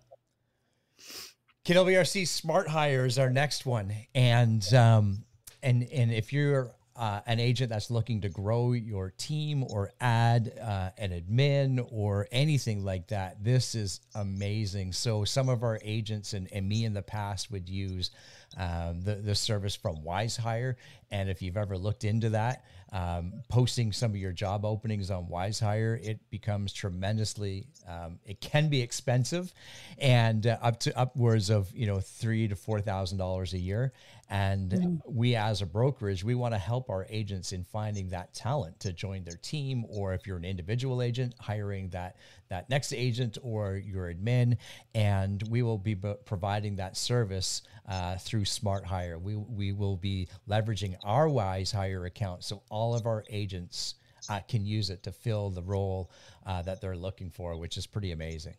[1.65, 5.23] KWRC Smart Hire is our next one, and um,
[5.61, 10.53] and and if you're uh, an agent that's looking to grow your team or add
[10.61, 14.93] uh, an admin or anything like that, this is amazing.
[14.93, 18.11] So, some of our agents and, and me in the past would use
[18.57, 20.75] um, the, the service from WizeHire.
[21.09, 25.27] And if you've ever looked into that, um, posting some of your job openings on
[25.27, 29.53] WizeHire, it becomes tremendously, um, it can be expensive
[29.97, 33.93] and uh, up to upwards of, you know, three to $4,000 a year.
[34.31, 34.95] And mm-hmm.
[35.05, 38.93] we, as a brokerage, we want to help our agents in finding that talent to
[38.93, 42.15] join their team, or if you're an individual agent, hiring that
[42.47, 44.55] that next agent or your admin.
[44.95, 49.19] And we will be b- providing that service uh, through Smart Hire.
[49.19, 53.95] We we will be leveraging our WizeHire account, so all of our agents
[54.29, 56.09] uh, can use it to fill the role
[56.45, 58.55] uh, that they're looking for, which is pretty amazing.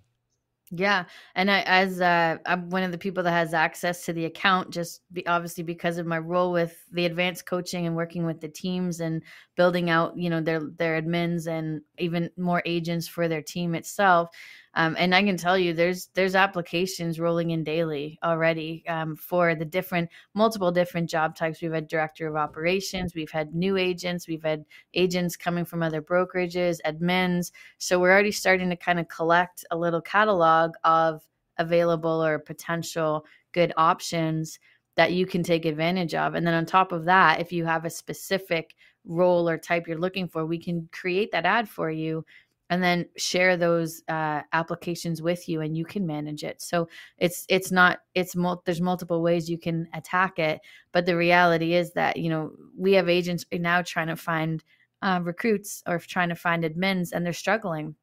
[0.75, 1.05] Yeah,
[1.35, 4.71] and I, as uh, I'm one of the people that has access to the account,
[4.71, 8.49] just be, obviously because of my role with the advanced coaching and working with the
[8.49, 9.23] teams and
[9.55, 14.31] building out, you know, their their admins and even more agents for their team itself.
[14.75, 19.55] Um, and I can tell you, there's there's applications rolling in daily already um, for
[19.55, 21.61] the different multiple different job types.
[21.61, 26.01] We've had director of operations, we've had new agents, we've had agents coming from other
[26.01, 27.53] brokerages, admins.
[27.79, 31.23] So we're already starting to kind of collect a little catalog of
[31.59, 34.59] available or potential good options
[34.95, 36.35] that you can take advantage of.
[36.35, 39.99] And then on top of that, if you have a specific role or type you're
[39.99, 42.25] looking for, we can create that ad for you
[42.73, 46.63] and then share those uh, applications with you and you can manage it.
[46.63, 51.15] So it's it's not it's mul- there's multiple ways you can attack it but the
[51.15, 54.65] reality is that you know we have agents now trying to find
[55.03, 57.95] uh, recruits or trying to find admins and they're struggling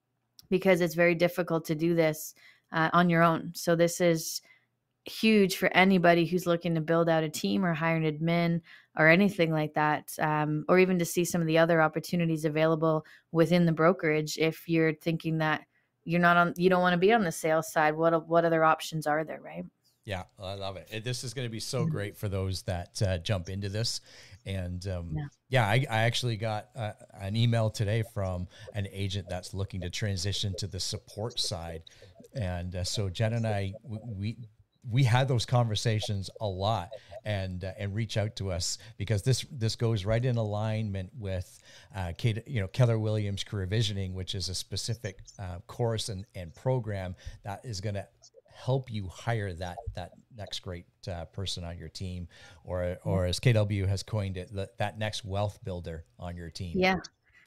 [0.51, 2.35] because it's very difficult to do this
[2.71, 3.51] uh, on your own.
[3.55, 4.39] So this is
[5.05, 8.61] huge for anybody who's looking to build out a team or hire an admin
[8.99, 13.05] or anything like that, um, or even to see some of the other opportunities available
[13.31, 14.37] within the brokerage.
[14.37, 15.61] If you're thinking that
[16.03, 18.63] you're not on, you don't want to be on the sales side, what what other
[18.63, 19.63] options are there, right?
[20.03, 21.03] Yeah, I love it.
[21.03, 21.91] This is going to be so mm-hmm.
[21.91, 24.01] great for those that uh, jump into this.
[24.45, 29.27] And um, yeah, yeah I, I, actually got uh, an email today from an agent
[29.29, 31.83] that's looking to transition to the support side.
[32.33, 34.37] And uh, so Jen and I, we
[34.89, 36.89] we had those conversations a lot
[37.25, 41.61] and uh, and reach out to us because this this goes right in alignment with
[41.95, 46.25] uh, Kate, you know Keller Williams career visioning, which is a specific uh, course and,
[46.35, 48.07] and program that is going to
[48.53, 52.27] help you hire that that next great uh, person on your team,
[52.63, 56.73] or or as KW has coined it, the, that next wealth builder on your team.
[56.75, 56.95] Yeah.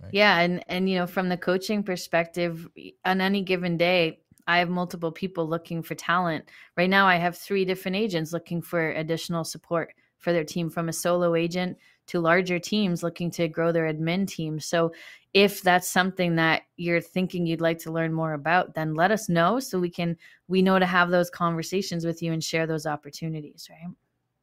[0.03, 0.11] Right?
[0.13, 2.69] Yeah, and and you know from the coaching perspective,
[3.05, 6.45] on any given day, I have multiple people looking for talent.
[6.77, 10.89] Right now, I have three different agents looking for additional support for their team from
[10.89, 14.59] a solo agent to larger teams looking to grow their admin team.
[14.61, 14.93] So,
[15.35, 19.31] if that's something that you're thinking you'd like to learn more about, then let us
[19.31, 20.17] know so we can
[20.49, 23.95] we know to have those conversations with you and share those opportunities, right?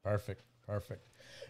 [0.03, 0.43] Perfect.
[0.65, 1.07] Perfect.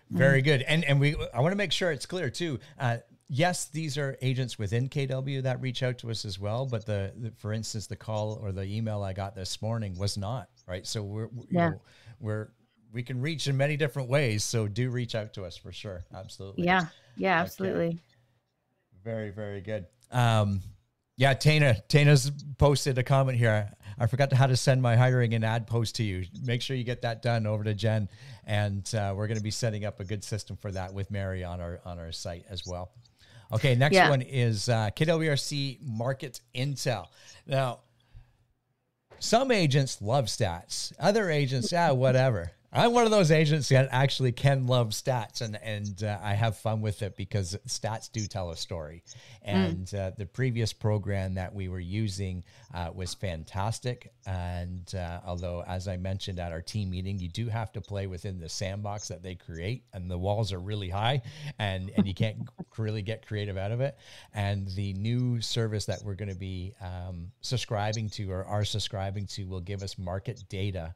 [0.10, 0.46] Very mm.
[0.46, 0.62] good.
[0.64, 2.60] And and we I want to make sure it's clear too.
[2.80, 2.98] Uh,
[3.30, 6.66] yes, these are agents within KW that reach out to us as well.
[6.66, 10.18] But the, the, for instance, the call or the email I got this morning was
[10.18, 10.86] not right.
[10.86, 11.70] So we're yeah.
[11.70, 11.82] Know,
[12.20, 12.50] we're
[12.92, 14.44] we can reach in many different ways.
[14.44, 16.04] So do reach out to us for sure.
[16.14, 16.66] Absolutely.
[16.66, 16.86] Yeah.
[17.16, 17.40] Yeah.
[17.40, 17.88] Absolutely.
[17.88, 18.00] Okay.
[19.04, 19.86] Very very good.
[20.12, 20.62] Um,
[21.16, 21.76] yeah, Tana.
[21.90, 23.70] Tana's posted a comment here.
[23.98, 26.24] I forgot how to send my hiring and ad post to you.
[26.46, 28.08] Make sure you get that done over to Jen,
[28.46, 31.44] and uh, we're going to be setting up a good system for that with Mary
[31.44, 32.94] on our on our site as well.
[33.52, 34.10] Okay, next yeah.
[34.10, 37.08] one is uh, KWRC Market Intel.
[37.48, 37.80] Now,
[39.20, 40.94] some agents love stats.
[41.00, 42.52] Other agents, yeah, whatever.
[42.72, 46.58] I'm one of those agents that actually can love stats, and and uh, I have
[46.58, 49.04] fun with it because stats do tell a story.
[49.44, 49.50] Hmm.
[49.50, 50.00] And mm.
[50.00, 54.12] uh, the previous program that we were using uh, was fantastic.
[54.28, 58.06] And uh, although, as I mentioned at our team meeting, you do have to play
[58.06, 61.24] within the sandbox that they create, and the walls are really high,
[61.58, 62.38] and and you can't
[62.78, 63.98] really get creative out of it.
[64.36, 69.26] And the new service that we're going to be um, subscribing to or are subscribing
[69.28, 70.94] to will give us market data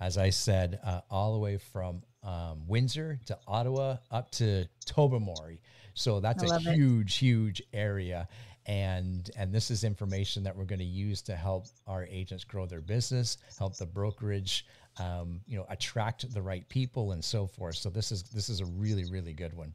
[0.00, 5.60] as I said, uh, all the way from um, Windsor to Ottawa up to Tobermory.
[5.94, 7.18] So that's a huge, it.
[7.18, 8.28] huge area.
[8.66, 12.66] And and this is information that we're going to use to help our agents grow
[12.66, 14.66] their business, help the brokerage,
[14.98, 17.76] um, you know, attract the right people and so forth.
[17.76, 19.72] So this is this is a really, really good one.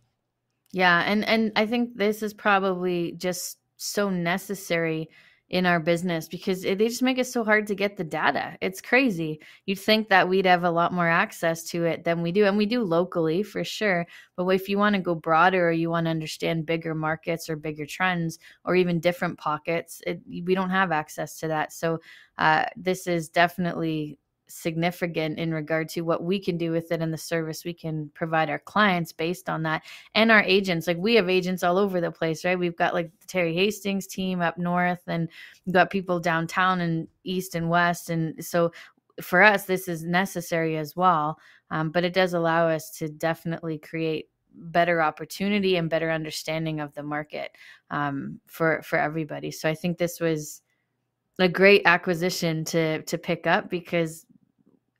[0.74, 5.10] Yeah, and and I think this is probably just so necessary
[5.52, 8.58] in our business because they just make it so hard to get the data.
[8.62, 9.42] It's crazy.
[9.66, 12.46] You'd think that we'd have a lot more access to it than we do.
[12.46, 14.08] And we do locally for sure.
[14.38, 17.58] But if you want to go broader or you want to understand bigger markets or
[17.58, 21.74] bigger trends or even different pockets, it, we don't have access to that.
[21.74, 22.00] So
[22.38, 24.20] uh, this is definitely
[24.54, 28.10] significant in regard to what we can do with it and the service we can
[28.14, 29.84] provide our clients based on that
[30.16, 30.88] and our agents.
[30.88, 32.60] Like we have agents all over the place right?
[32.60, 35.30] We've got like the terry hastings team up north and
[35.66, 38.10] we've got people downtown and east and west.
[38.10, 38.72] And so
[39.22, 41.38] for us this is necessary as well
[41.72, 46.94] um, but it does allow us to definitely create better opportunity and better understanding of
[46.94, 47.52] the market
[47.90, 49.50] um, for for everybody.
[49.50, 50.62] So i think this was
[51.40, 54.26] a great acquisition to to pick up because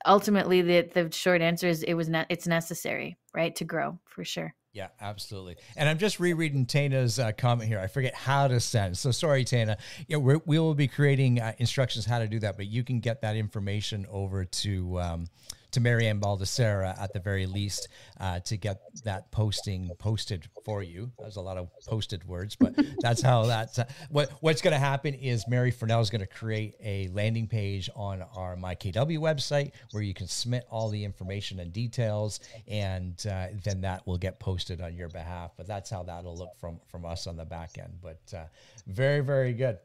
[0.06, 4.24] ultimately the the short answer is it was ne- it's necessary right to grow for
[4.24, 5.56] sure Yeah, absolutely.
[5.76, 7.78] And I'm just rereading Tana's uh, comment here.
[7.78, 8.96] I forget how to send.
[8.96, 9.76] So sorry, Tana.
[10.08, 13.00] Yeah, we we will be creating uh, instructions how to do that, but you can
[13.00, 15.26] get that information over to um,
[15.72, 17.88] to Marianne Baldessera at the very least
[18.20, 21.10] uh, to get that posting posted for you.
[21.18, 24.78] There's a lot of posted words, but that's how that's uh, what what's going to
[24.78, 29.72] happen is Mary Furnell is going to create a landing page on our MyKW website
[29.90, 34.38] where you can submit all the information and details, and uh, then that will get
[34.38, 35.52] posted on your behalf.
[35.56, 37.94] But that's how that'll look from from us on the back end.
[38.02, 38.44] But uh,
[38.86, 39.78] very very good.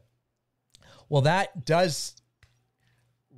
[1.08, 2.14] Well, that does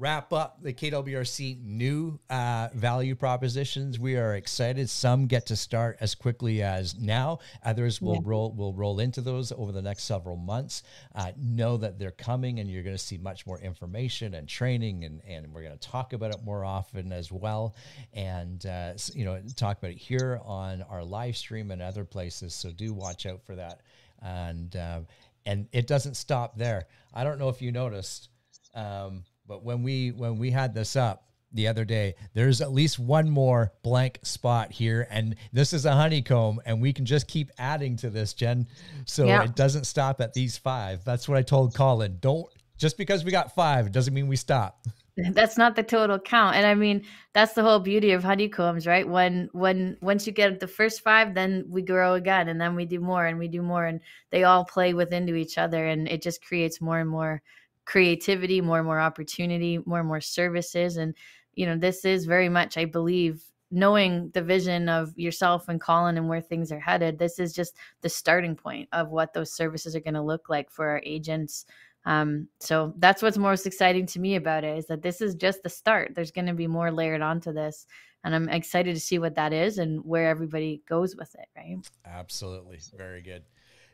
[0.00, 3.98] wrap up the KWRC new uh, value propositions.
[3.98, 4.88] We are excited.
[4.88, 7.40] Some get to start as quickly as now.
[7.62, 8.20] Others will yeah.
[8.24, 10.84] roll will roll into those over the next several months.
[11.14, 15.04] Uh, know that they're coming, and you're going to see much more information and training,
[15.04, 17.76] and and we're going to talk about it more often as well,
[18.14, 22.54] and uh, you know talk about it here on our live stream and other places.
[22.54, 23.82] So do watch out for that,
[24.22, 25.00] and uh,
[25.44, 26.86] and it doesn't stop there.
[27.12, 28.30] I don't know if you noticed.
[28.74, 33.00] Um, but when we when we had this up the other day, there's at least
[33.00, 37.50] one more blank spot here, and this is a honeycomb, and we can just keep
[37.58, 38.68] adding to this, Jen.
[39.06, 39.42] So yeah.
[39.42, 41.04] it doesn't stop at these five.
[41.04, 42.18] That's what I told Colin.
[42.20, 42.46] Don't
[42.78, 44.86] just because we got five, doesn't mean we stop.
[45.16, 46.54] That's not the total count.
[46.54, 49.06] And I mean, that's the whole beauty of honeycombs, right?
[49.06, 52.86] When when once you get the first five, then we grow again and then we
[52.86, 56.08] do more and we do more and they all play within to each other and
[56.08, 57.42] it just creates more and more
[57.90, 60.96] creativity, more and more opportunity, more and more services.
[60.96, 61.12] And,
[61.54, 66.16] you know, this is very much, I believe, knowing the vision of yourself and Colin
[66.16, 69.96] and where things are headed, this is just the starting point of what those services
[69.96, 71.66] are going to look like for our agents.
[72.04, 75.64] Um, so that's what's most exciting to me about it is that this is just
[75.64, 76.12] the start.
[76.14, 77.86] There's going to be more layered onto this,
[78.22, 81.48] and I'm excited to see what that is and where everybody goes with it.
[81.56, 81.76] Right?
[82.06, 83.42] Absolutely, very good.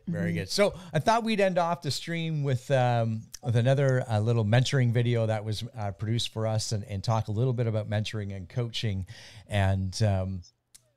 [0.07, 0.39] Very mm-hmm.
[0.39, 0.51] good.
[0.51, 4.93] So I thought we'd end off the stream with um, with another uh, little mentoring
[4.93, 8.35] video that was uh, produced for us, and, and talk a little bit about mentoring
[8.35, 9.07] and coaching.
[9.49, 10.43] And um,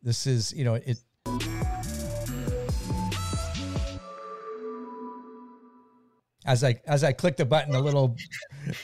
[0.04, 1.00] this is, you know, it
[6.50, 8.18] as I as I clicked the button a little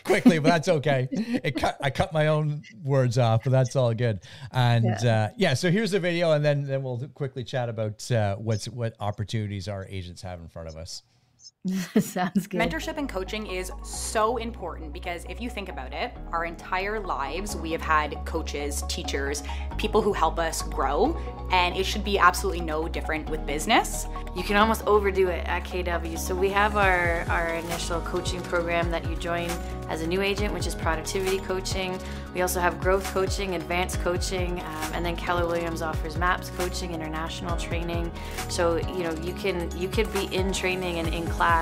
[0.03, 1.07] quickly, but that's okay.
[1.11, 4.19] It cut I cut my own words off, but that's all good.
[4.51, 8.09] And yeah, uh, yeah so here's the video, and then then we'll quickly chat about
[8.11, 11.01] uh, what's what opportunities our agents have in front of us.
[11.99, 12.61] Sounds good.
[12.61, 17.55] Mentorship and coaching is so important because if you think about it, our entire lives
[17.55, 19.41] we have had coaches, teachers,
[19.77, 21.17] people who help us grow,
[21.51, 24.05] and it should be absolutely no different with business.
[24.35, 26.19] You can almost overdo it at KW.
[26.19, 29.49] So we have our, our initial coaching program that you join
[29.89, 31.97] as a new agent, which is productivity coaching.
[32.33, 36.93] We also have growth coaching, advanced coaching, um, and then Keller Williams offers MAPS coaching,
[36.93, 38.11] international training.
[38.49, 41.54] So you know you can you could be in training and in class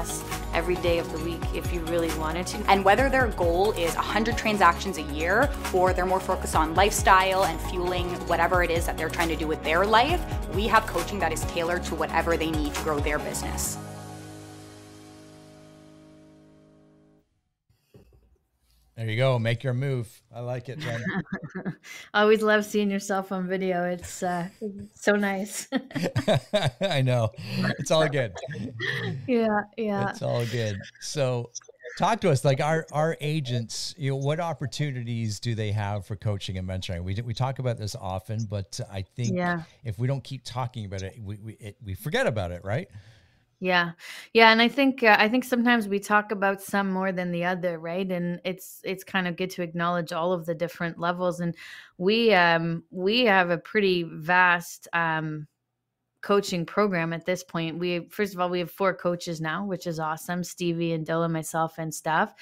[0.54, 2.58] every day of the week if you really wanted to.
[2.70, 7.46] And whether their goal is 100 transactions a year or they're more focused on lifestyle
[7.46, 10.22] and fueling whatever it is that they're trying to do with their life,
[10.54, 13.78] we have coaching that is tailored to whatever they need to grow their business.
[18.96, 19.39] There you go.
[19.39, 20.22] Make your move.
[20.34, 20.80] I like it.
[20.86, 21.72] I
[22.22, 23.86] always love seeing yourself on video.
[23.86, 24.50] It's uh,
[24.94, 25.68] so nice.
[26.82, 27.32] I know.
[27.80, 28.34] It's all good.
[29.28, 30.12] Yeah, yeah.
[30.12, 30.80] It's all good.
[31.02, 31.50] So,
[31.98, 32.46] talk to us.
[32.46, 37.04] Like our our agents, you know, what opportunities do they have for coaching and mentoring?
[37.04, 39.64] We we talk about this often, but I think yeah.
[39.84, 42.88] if we don't keep talking about it, we we, it, we forget about it, right?
[43.64, 43.91] Yeah.
[44.34, 47.45] Yeah, and I think uh, I think sometimes we talk about some more than the
[47.45, 48.11] other, right?
[48.11, 51.55] And it's it's kind of good to acknowledge all of the different levels and
[51.97, 55.47] we um we have a pretty vast um
[56.22, 57.80] coaching program at this point.
[57.80, 60.43] We first of all we have four coaches now, which is awesome.
[60.43, 62.34] Stevie and Dylan, myself and staff.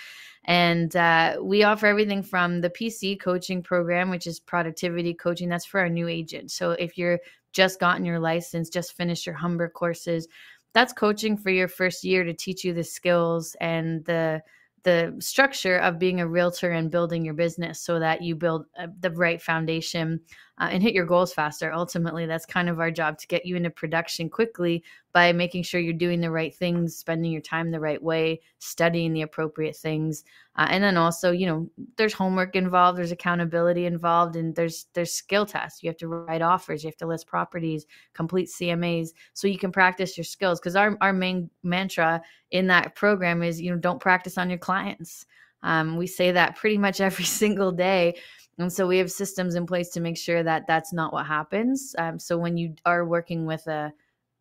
[0.45, 5.49] And uh, we offer everything from the PC coaching program, which is productivity coaching.
[5.49, 6.55] That's for our new agents.
[6.55, 7.19] So if you're
[7.53, 10.27] just gotten your license, just finished your Humber courses,
[10.73, 14.41] that's coaching for your first year to teach you the skills and the
[14.83, 18.87] the structure of being a realtor and building your business so that you build uh,
[18.99, 20.19] the right foundation
[20.59, 21.73] uh, and hit your goals faster.
[21.73, 24.83] Ultimately, that's kind of our job to get you into production quickly
[25.13, 29.13] by making sure you're doing the right things, spending your time the right way, studying
[29.13, 30.23] the appropriate things,
[30.57, 35.13] uh, and then also, you know, there's homework involved, there's accountability involved, and there's there's
[35.13, 35.81] skill tests.
[35.81, 39.71] You have to write offers, you have to list properties, complete CMAs, so you can
[39.71, 40.59] practice your skills.
[40.59, 42.21] Because our our main mantra
[42.51, 45.25] in that program is, you know, don't practice on your clients.
[45.63, 48.15] Um, we say that pretty much every single day
[48.57, 51.95] and so we have systems in place to make sure that that's not what happens
[51.97, 53.91] um, so when you are working with a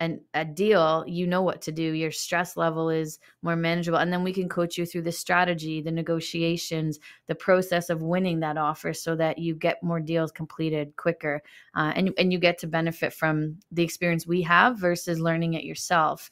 [0.01, 1.83] an, a deal, you know what to do.
[1.83, 3.99] Your stress level is more manageable.
[3.99, 8.41] And then we can coach you through the strategy, the negotiations, the process of winning
[8.41, 11.43] that offer so that you get more deals completed quicker.
[11.77, 15.65] Uh, and, and you get to benefit from the experience we have versus learning it
[15.65, 16.31] yourself.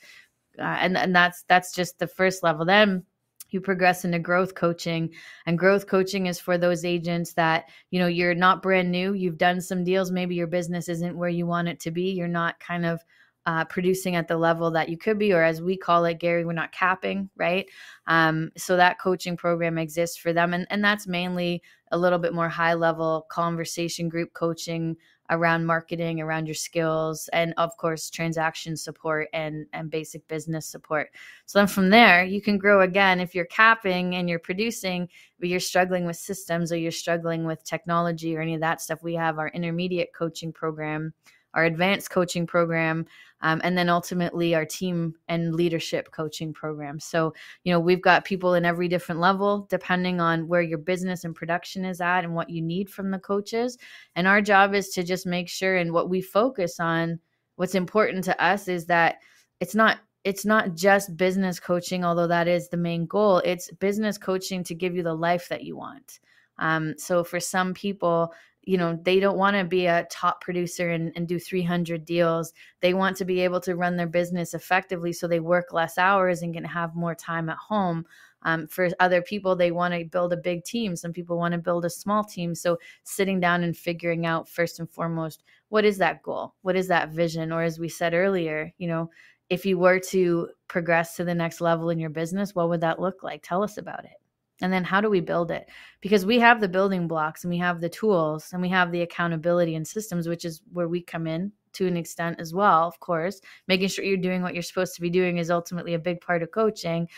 [0.59, 2.64] Uh, and, and that's that's just the first level.
[2.64, 3.05] Then
[3.51, 5.11] you progress into growth coaching
[5.46, 9.38] and growth coaching is for those agents that you know you're not brand new you've
[9.38, 12.59] done some deals maybe your business isn't where you want it to be you're not
[12.61, 13.03] kind of
[13.49, 16.44] uh, producing at the level that you could be, or as we call it, Gary,
[16.44, 17.64] we're not capping, right?
[18.07, 20.53] Um, so that coaching program exists for them.
[20.53, 24.99] And, and that's mainly a little bit more high level conversation group coaching
[25.31, 31.11] around marketing, around your skills, and of course, transaction support and, and basic business support.
[31.47, 33.20] So then from there, you can grow again.
[33.20, 35.09] If you're capping and you're producing,
[35.39, 39.03] but you're struggling with systems or you're struggling with technology or any of that stuff,
[39.03, 41.12] we have our intermediate coaching program
[41.55, 43.07] our advanced coaching program,
[43.41, 46.99] um, and then ultimately our team and leadership coaching program.
[46.99, 47.34] So,
[47.64, 51.34] you know, we've got people in every different level depending on where your business and
[51.34, 53.78] production is at and what you need from the coaches.
[54.16, 57.20] And our job is to just make sure and what we focus on,
[57.57, 59.16] what's important to us is that
[59.61, 64.18] it's not it's not just business coaching although that is the main goal it's business
[64.18, 66.20] coaching to give you the life that you want
[66.59, 68.32] um, so for some people
[68.68, 72.52] you know they don't want to be a top producer and, and do 300 deals.
[72.82, 76.42] They want to be able to run their business effectively so they work less hours
[76.42, 78.04] and can have more time at home.
[78.42, 80.96] Um, for other people they want to build a big team.
[80.96, 82.54] Some people want to build a small team.
[82.54, 86.54] So sitting down and figuring out first and foremost what is that goal?
[86.60, 87.50] What is that vision?
[87.52, 89.10] Or as we said earlier you know
[89.48, 93.00] if you were to progress to the next level in your business what would that
[93.00, 93.42] look like?
[93.42, 94.20] Tell us about it
[94.61, 95.68] and then how do we build it?
[96.00, 99.02] Because we have the building blocks and we have the tools and we have the
[99.02, 102.98] accountability and systems which is where we come in to an extent as well of
[103.00, 103.40] course.
[103.68, 106.42] Making sure you're doing what you're supposed to be doing is ultimately a big part
[106.42, 107.09] of coaching.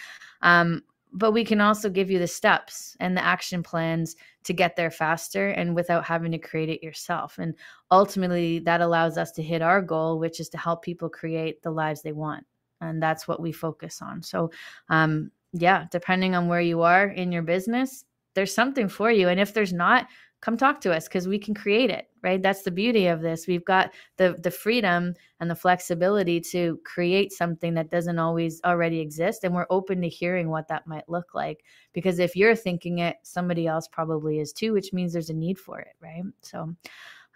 [0.43, 0.83] Um,
[1.13, 4.15] but we can also give you the steps and the action plans
[4.45, 7.39] to get there faster and without having to create it yourself.
[7.39, 7.55] And
[7.91, 11.71] ultimately that allows us to hit our goal which is to help people create the
[11.71, 12.47] lives they want.
[12.81, 14.23] And that's what we focus on.
[14.23, 14.51] So
[14.89, 19.29] um, yeah, depending on where you are in your business, there's something for you.
[19.29, 20.07] And if there's not,
[20.41, 22.43] come talk to us because we can create it, right?
[22.43, 23.47] That's the beauty of this.
[23.47, 29.01] We've got the the freedom and the flexibility to create something that doesn't always already
[29.01, 29.45] exist.
[29.45, 31.63] And we're open to hearing what that might look like.
[31.93, 35.59] Because if you're thinking it, somebody else probably is too, which means there's a need
[35.59, 36.25] for it, right?
[36.43, 36.75] So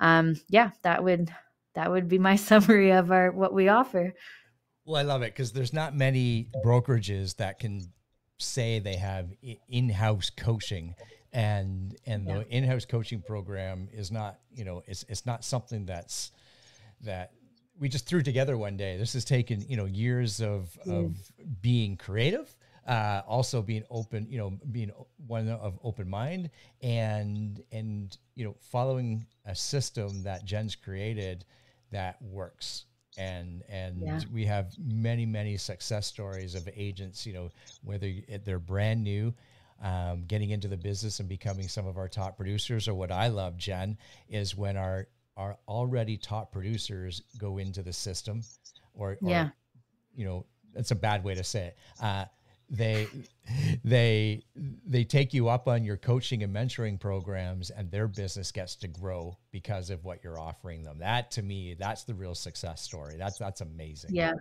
[0.00, 1.30] um yeah, that would
[1.74, 4.14] that would be my summary of our what we offer.
[4.86, 7.90] Well, I love it because there's not many brokerages that can
[8.44, 9.28] say they have
[9.68, 10.94] in-house coaching
[11.32, 12.38] and and yeah.
[12.38, 16.30] the in-house coaching program is not you know it's it's not something that's
[17.00, 17.32] that
[17.78, 21.06] we just threw together one day this has taken you know years of mm.
[21.06, 21.16] of
[21.60, 22.54] being creative
[22.86, 24.92] uh, also being open you know being
[25.26, 26.50] one of open mind
[26.82, 31.44] and and you know following a system that jen's created
[31.90, 32.84] that works
[33.16, 34.20] and and yeah.
[34.32, 37.50] we have many many success stories of agents you know
[37.82, 38.12] whether
[38.44, 39.32] they're brand new
[39.82, 43.28] um, getting into the business and becoming some of our top producers or what i
[43.28, 43.96] love jen
[44.28, 45.06] is when our
[45.36, 48.42] our already top producers go into the system
[48.94, 49.48] or, or yeah
[50.14, 50.44] you know
[50.74, 52.24] that's a bad way to say it uh,
[52.70, 53.06] they
[53.84, 54.42] they
[54.86, 58.88] they take you up on your coaching and mentoring programs and their business gets to
[58.88, 60.98] grow because of what you're offering them.
[60.98, 63.16] That to me that's the real success story.
[63.18, 64.14] That's that's amazing.
[64.14, 64.32] Yeah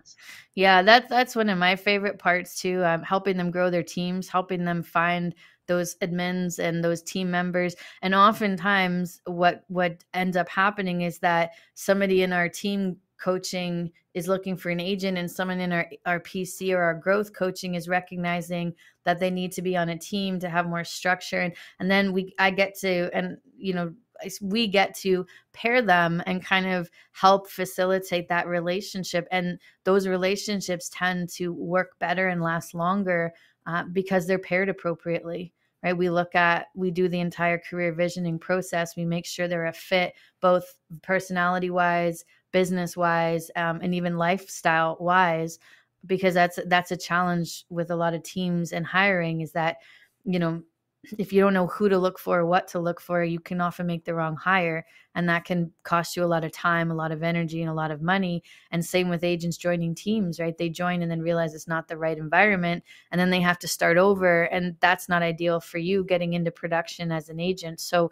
[0.56, 4.28] yeah that's that's one of my favorite parts too um, helping them grow their teams
[4.28, 5.36] helping them find
[5.68, 7.76] those admins and those team members.
[8.02, 14.28] And oftentimes what what ends up happening is that somebody in our team coaching is
[14.28, 17.88] looking for an agent and someone in our, our PC or our growth coaching is
[17.88, 18.74] recognizing
[19.06, 21.40] that they need to be on a team to have more structure.
[21.40, 23.94] And, and then we, I get to, and, you know,
[24.42, 29.28] we get to pair them and kind of help facilitate that relationship.
[29.32, 33.34] And those relationships tend to work better and last longer
[33.66, 35.54] uh, because they're paired appropriately
[35.84, 35.98] right?
[35.98, 38.96] We look at, we do the entire career visioning process.
[38.96, 42.24] We make sure they're a fit, both personality wise,
[42.54, 45.60] business wise um, and even lifestyle wise
[46.06, 49.78] because that's that's a challenge with a lot of teams and hiring is that
[50.24, 50.62] you know
[51.18, 53.60] if you don't know who to look for or what to look for you can
[53.60, 54.86] often make the wrong hire
[55.16, 57.74] and that can cost you a lot of time a lot of energy and a
[57.74, 58.42] lot of money
[58.72, 60.58] and same with agents joining teams right?
[60.58, 63.68] They join and then realize it's not the right environment and then they have to
[63.68, 67.82] start over and that's not ideal for you getting into production as an agent.
[67.82, 68.10] So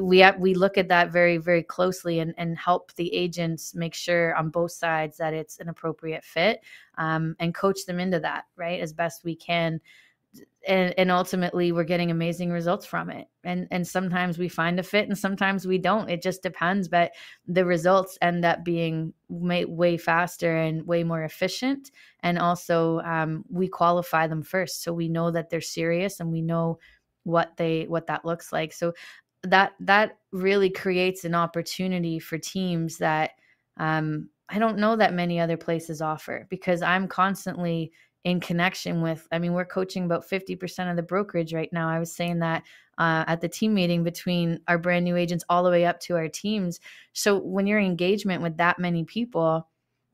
[0.00, 3.94] we have, we look at that very very closely and, and help the agents make
[3.94, 6.60] sure on both sides that it's an appropriate fit
[6.98, 9.80] um, and coach them into that right as best we can.
[10.68, 13.28] And, and ultimately we're getting amazing results from it.
[13.44, 16.10] And and sometimes we find a fit and sometimes we don't.
[16.10, 17.12] It just depends but
[17.46, 21.90] the results end up being way, way faster and way more efficient.
[22.20, 26.42] And also um, we qualify them first so we know that they're serious and we
[26.42, 26.80] know
[27.22, 28.72] what they what that looks like.
[28.72, 28.92] So
[29.50, 33.32] that that really creates an opportunity for teams that
[33.78, 37.92] um, I don't know that many other places offer because I'm constantly
[38.24, 41.88] in connection with i mean we're coaching about 50% of the brokerage right now.
[41.88, 42.64] I was saying that
[42.98, 46.16] uh, at the team meeting between our brand new agents all the way up to
[46.16, 46.80] our teams.
[47.12, 49.68] So when you're engagement with that many people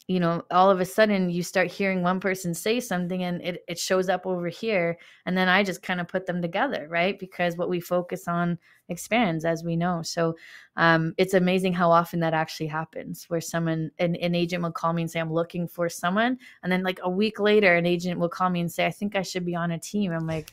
[0.09, 3.65] you know, all of a sudden you start hearing one person say something and it,
[3.69, 4.99] it shows up over here.
[5.27, 7.19] And then I just kind of put them together, right?
[7.19, 10.03] Because what we focus on expands, as we know.
[10.03, 10.37] So
[10.77, 14.93] um, it's amazing how often that actually happens where someone, an, an agent will call
[14.93, 16.39] me and say, I'm looking for someone.
[16.63, 19.15] And then like a week later, an agent will call me and say, I think
[19.15, 20.13] I should be on a team.
[20.13, 20.53] I'm like,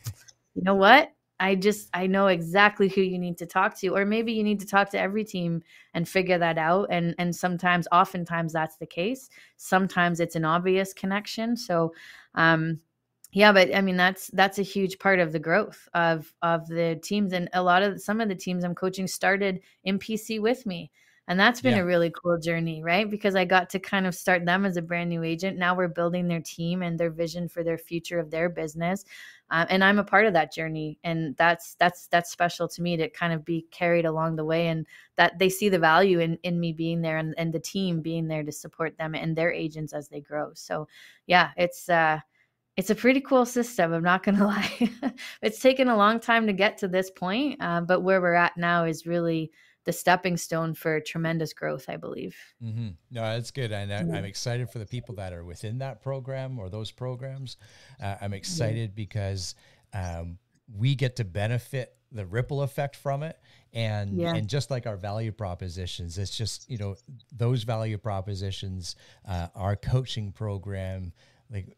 [0.54, 1.12] you know what?
[1.39, 4.59] I just I know exactly who you need to talk to or maybe you need
[4.59, 5.63] to talk to every team
[5.93, 9.29] and figure that out and and sometimes oftentimes that's the case.
[9.57, 11.93] Sometimes it's an obvious connection so
[12.35, 12.79] um
[13.31, 16.99] yeah but i mean that's that's a huge part of the growth of of the
[17.03, 20.65] teams and a lot of some of the teams i'm coaching started in pc with
[20.65, 20.91] me
[21.30, 21.84] and that's been yeah.
[21.84, 23.09] a really cool journey right?
[23.09, 25.57] Because i got to kind of start them as a brand new agent.
[25.57, 29.05] Now we're building their team and their vision for their future of their business
[29.51, 32.97] um, and i'm a part of that journey and that's that's that's special to me
[32.97, 36.38] to kind of be carried along the way and that they see the value in
[36.43, 39.51] in me being there and, and the team being there to support them and their
[39.51, 40.51] agents as they grow.
[40.53, 40.88] So
[41.27, 42.19] yeah it's uh
[42.77, 44.91] it's a pretty cool system i'm not gonna lie.
[45.41, 48.57] It's taken a long time to get to this point uh, but where we're at
[48.57, 49.51] now is really
[49.89, 52.37] the stepping stone for tremendous growth, I believe.
[52.63, 52.89] Mm-hmm.
[53.09, 53.71] No, that's good.
[53.71, 57.57] And I, am excited for the people that are within that program or those programs.
[57.99, 58.95] Uh, I'm excited yeah.
[58.95, 59.55] because
[59.91, 60.37] um,
[60.77, 63.39] we get to benefit the ripple effect from it.
[63.73, 64.35] And, yeah.
[64.35, 66.95] and just like our value propositions, it's just, you know,
[67.35, 68.95] those value propositions,
[69.27, 71.13] uh, our coaching program,
[71.51, 71.75] like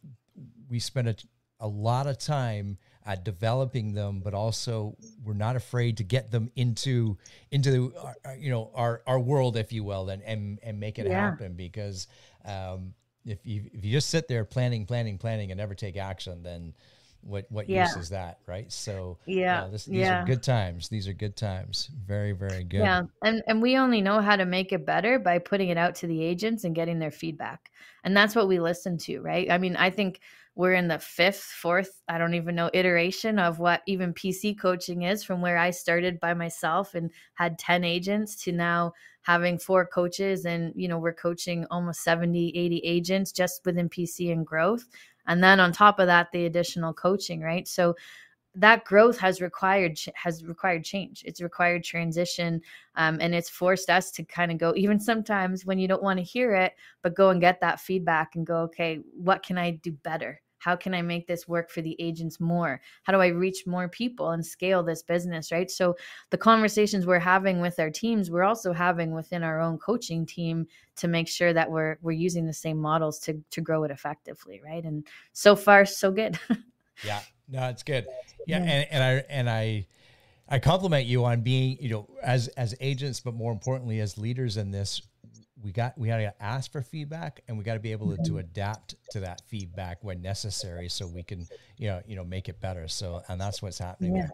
[0.68, 1.16] we spend a,
[1.62, 6.52] a lot of time at developing them, but also we're not afraid to get them
[6.56, 7.18] into
[7.52, 10.99] into our, uh, you know our our world, if you will, and and, and make
[10.99, 11.30] it yeah.
[11.30, 11.54] happen.
[11.54, 12.08] Because
[12.45, 12.93] um,
[13.26, 16.74] if you if you just sit there planning, planning, planning, and never take action, then
[17.22, 17.84] what what yeah.
[17.86, 20.24] use is that right so yeah uh, this, these yeah.
[20.24, 24.02] are good times these are good times very very good yeah and and we only
[24.02, 26.99] know how to make it better by putting it out to the agents and getting
[26.99, 27.70] their feedback
[28.04, 30.20] and that's what we listen to right i mean i think
[30.62, 35.01] we're in the fifth, fourth, I don't even know, iteration of what even PC coaching
[35.01, 38.93] is from where I started by myself and had 10 agents to now
[39.24, 40.45] having four coaches.
[40.45, 44.86] And, you know, we're coaching almost 70, 80 agents just within PC and growth.
[45.26, 47.68] And then on top of that, the additional coaching, right?
[47.68, 47.95] So
[48.53, 52.62] that growth has required has required change it's required transition
[52.95, 56.20] um, and it's forced us to kind of go even sometimes when you don't want
[56.20, 59.72] to hear it but go and get that feedback and go okay what can i
[59.72, 62.80] do better how can i make this work for the agents more?
[63.03, 65.70] How do i reach more people and scale this business right?
[65.70, 65.95] So
[66.30, 70.68] the conversations we're having with our teams we're also having within our own coaching team
[70.97, 74.62] to make sure that we're we're using the same models to to grow it effectively
[74.64, 74.84] right?
[74.84, 76.39] And so far so good.
[77.03, 77.22] Yeah.
[77.47, 78.07] No it's good.
[78.47, 79.88] Yeah, and, and I and I
[80.47, 84.57] I compliment you on being, you know, as as agents, but more importantly as leaders
[84.57, 85.01] in this,
[85.64, 88.24] we got we got to ask for feedback and we got to be able to,
[88.24, 91.47] to adapt to that feedback when necessary so we can,
[91.78, 92.88] you know, you know, make it better.
[92.88, 94.28] So and that's what's happening yeah.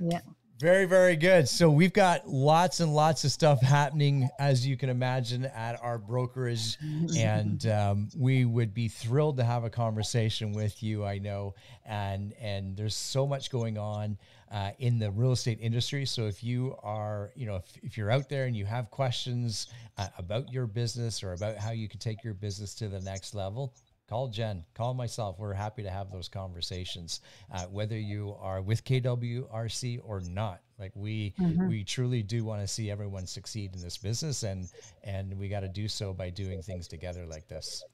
[0.00, 0.20] Yeah.
[0.60, 1.48] Very, very good.
[1.48, 5.98] So we've got lots and lots of stuff happening, as you can imagine, at our
[5.98, 6.78] brokerage,
[7.18, 11.04] and um, we would be thrilled to have a conversation with you.
[11.04, 14.16] I know, and and there's so much going on
[14.54, 16.06] uh, in the real estate industry.
[16.06, 19.66] So if you are, you know, if, if you're out there and you have questions
[19.98, 23.34] uh, about your business or about how you can take your business to the next
[23.34, 23.74] level,
[24.08, 25.40] call Jen, call myself.
[25.40, 27.20] We're happy to have those conversations,
[27.52, 30.60] uh, whether you are with KWRC or not.
[30.78, 31.68] Like we, mm-hmm.
[31.68, 34.68] we truly do want to see everyone succeed in this business, and
[35.04, 37.84] and we got to do so by doing things together like this.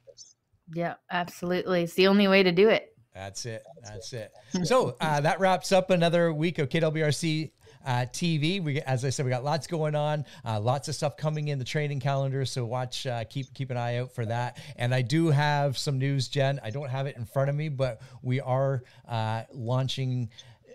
[0.73, 1.83] Yeah, absolutely.
[1.83, 2.95] It's the only way to do it.
[3.15, 3.65] That's it.
[3.83, 4.33] That's it.
[4.65, 7.51] So uh, that wraps up another week of KWRC
[7.85, 8.63] uh, TV.
[8.63, 11.59] We, as I said, we got lots going on, uh, lots of stuff coming in
[11.59, 12.45] the training calendar.
[12.45, 14.59] So watch, uh, keep keep an eye out for that.
[14.77, 16.61] And I do have some news, Jen.
[16.63, 20.31] I don't have it in front of me, but we are uh, launching.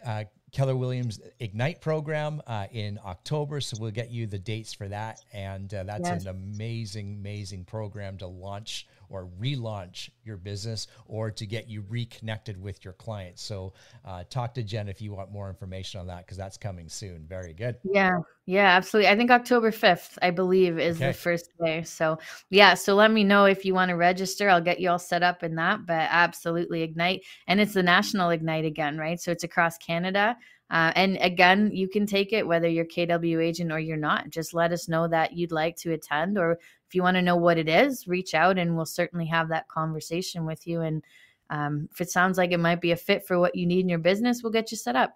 [0.06, 3.60] Uh, Keller Williams Ignite program uh, in October.
[3.60, 5.20] So we'll get you the dates for that.
[5.34, 6.22] And uh, that's yes.
[6.22, 12.62] an amazing, amazing program to launch or relaunch your business or to get you reconnected
[12.62, 13.42] with your clients.
[13.42, 16.90] So uh, talk to Jen if you want more information on that because that's coming
[16.90, 17.26] soon.
[17.28, 17.78] Very good.
[17.84, 18.20] Yeah.
[18.48, 19.10] Yeah, absolutely.
[19.10, 21.08] I think October 5th, I believe, is okay.
[21.08, 21.82] the first day.
[21.82, 22.20] So,
[22.52, 22.76] yeah.
[22.76, 24.50] So let me know if you want to register.
[24.50, 25.88] I'll get you all set up in that.
[25.88, 27.24] But absolutely, Ignite.
[27.48, 29.20] And it's the National Ignite again, right?
[29.20, 30.38] So it's across Canada.
[30.70, 34.30] Uh, and again, you can take it whether you're KW agent or you're not.
[34.30, 37.36] Just let us know that you'd like to attend, or if you want to know
[37.36, 40.82] what it is, reach out and we'll certainly have that conversation with you.
[40.82, 41.04] And
[41.50, 43.90] um, if it sounds like it might be a fit for what you need in
[43.90, 45.16] your business, we'll get you set up.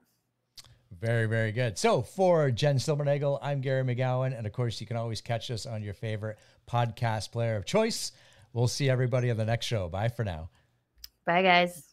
[1.00, 1.78] Very, very good.
[1.78, 4.38] So for Jen Silbernagle, I'm Gary McGowan.
[4.38, 6.40] And of course, you can always catch us on your favorite
[6.70, 8.12] podcast player of choice.
[8.54, 9.88] We'll see everybody on the next show.
[9.88, 10.50] Bye for now.
[11.26, 11.89] Bye, guys.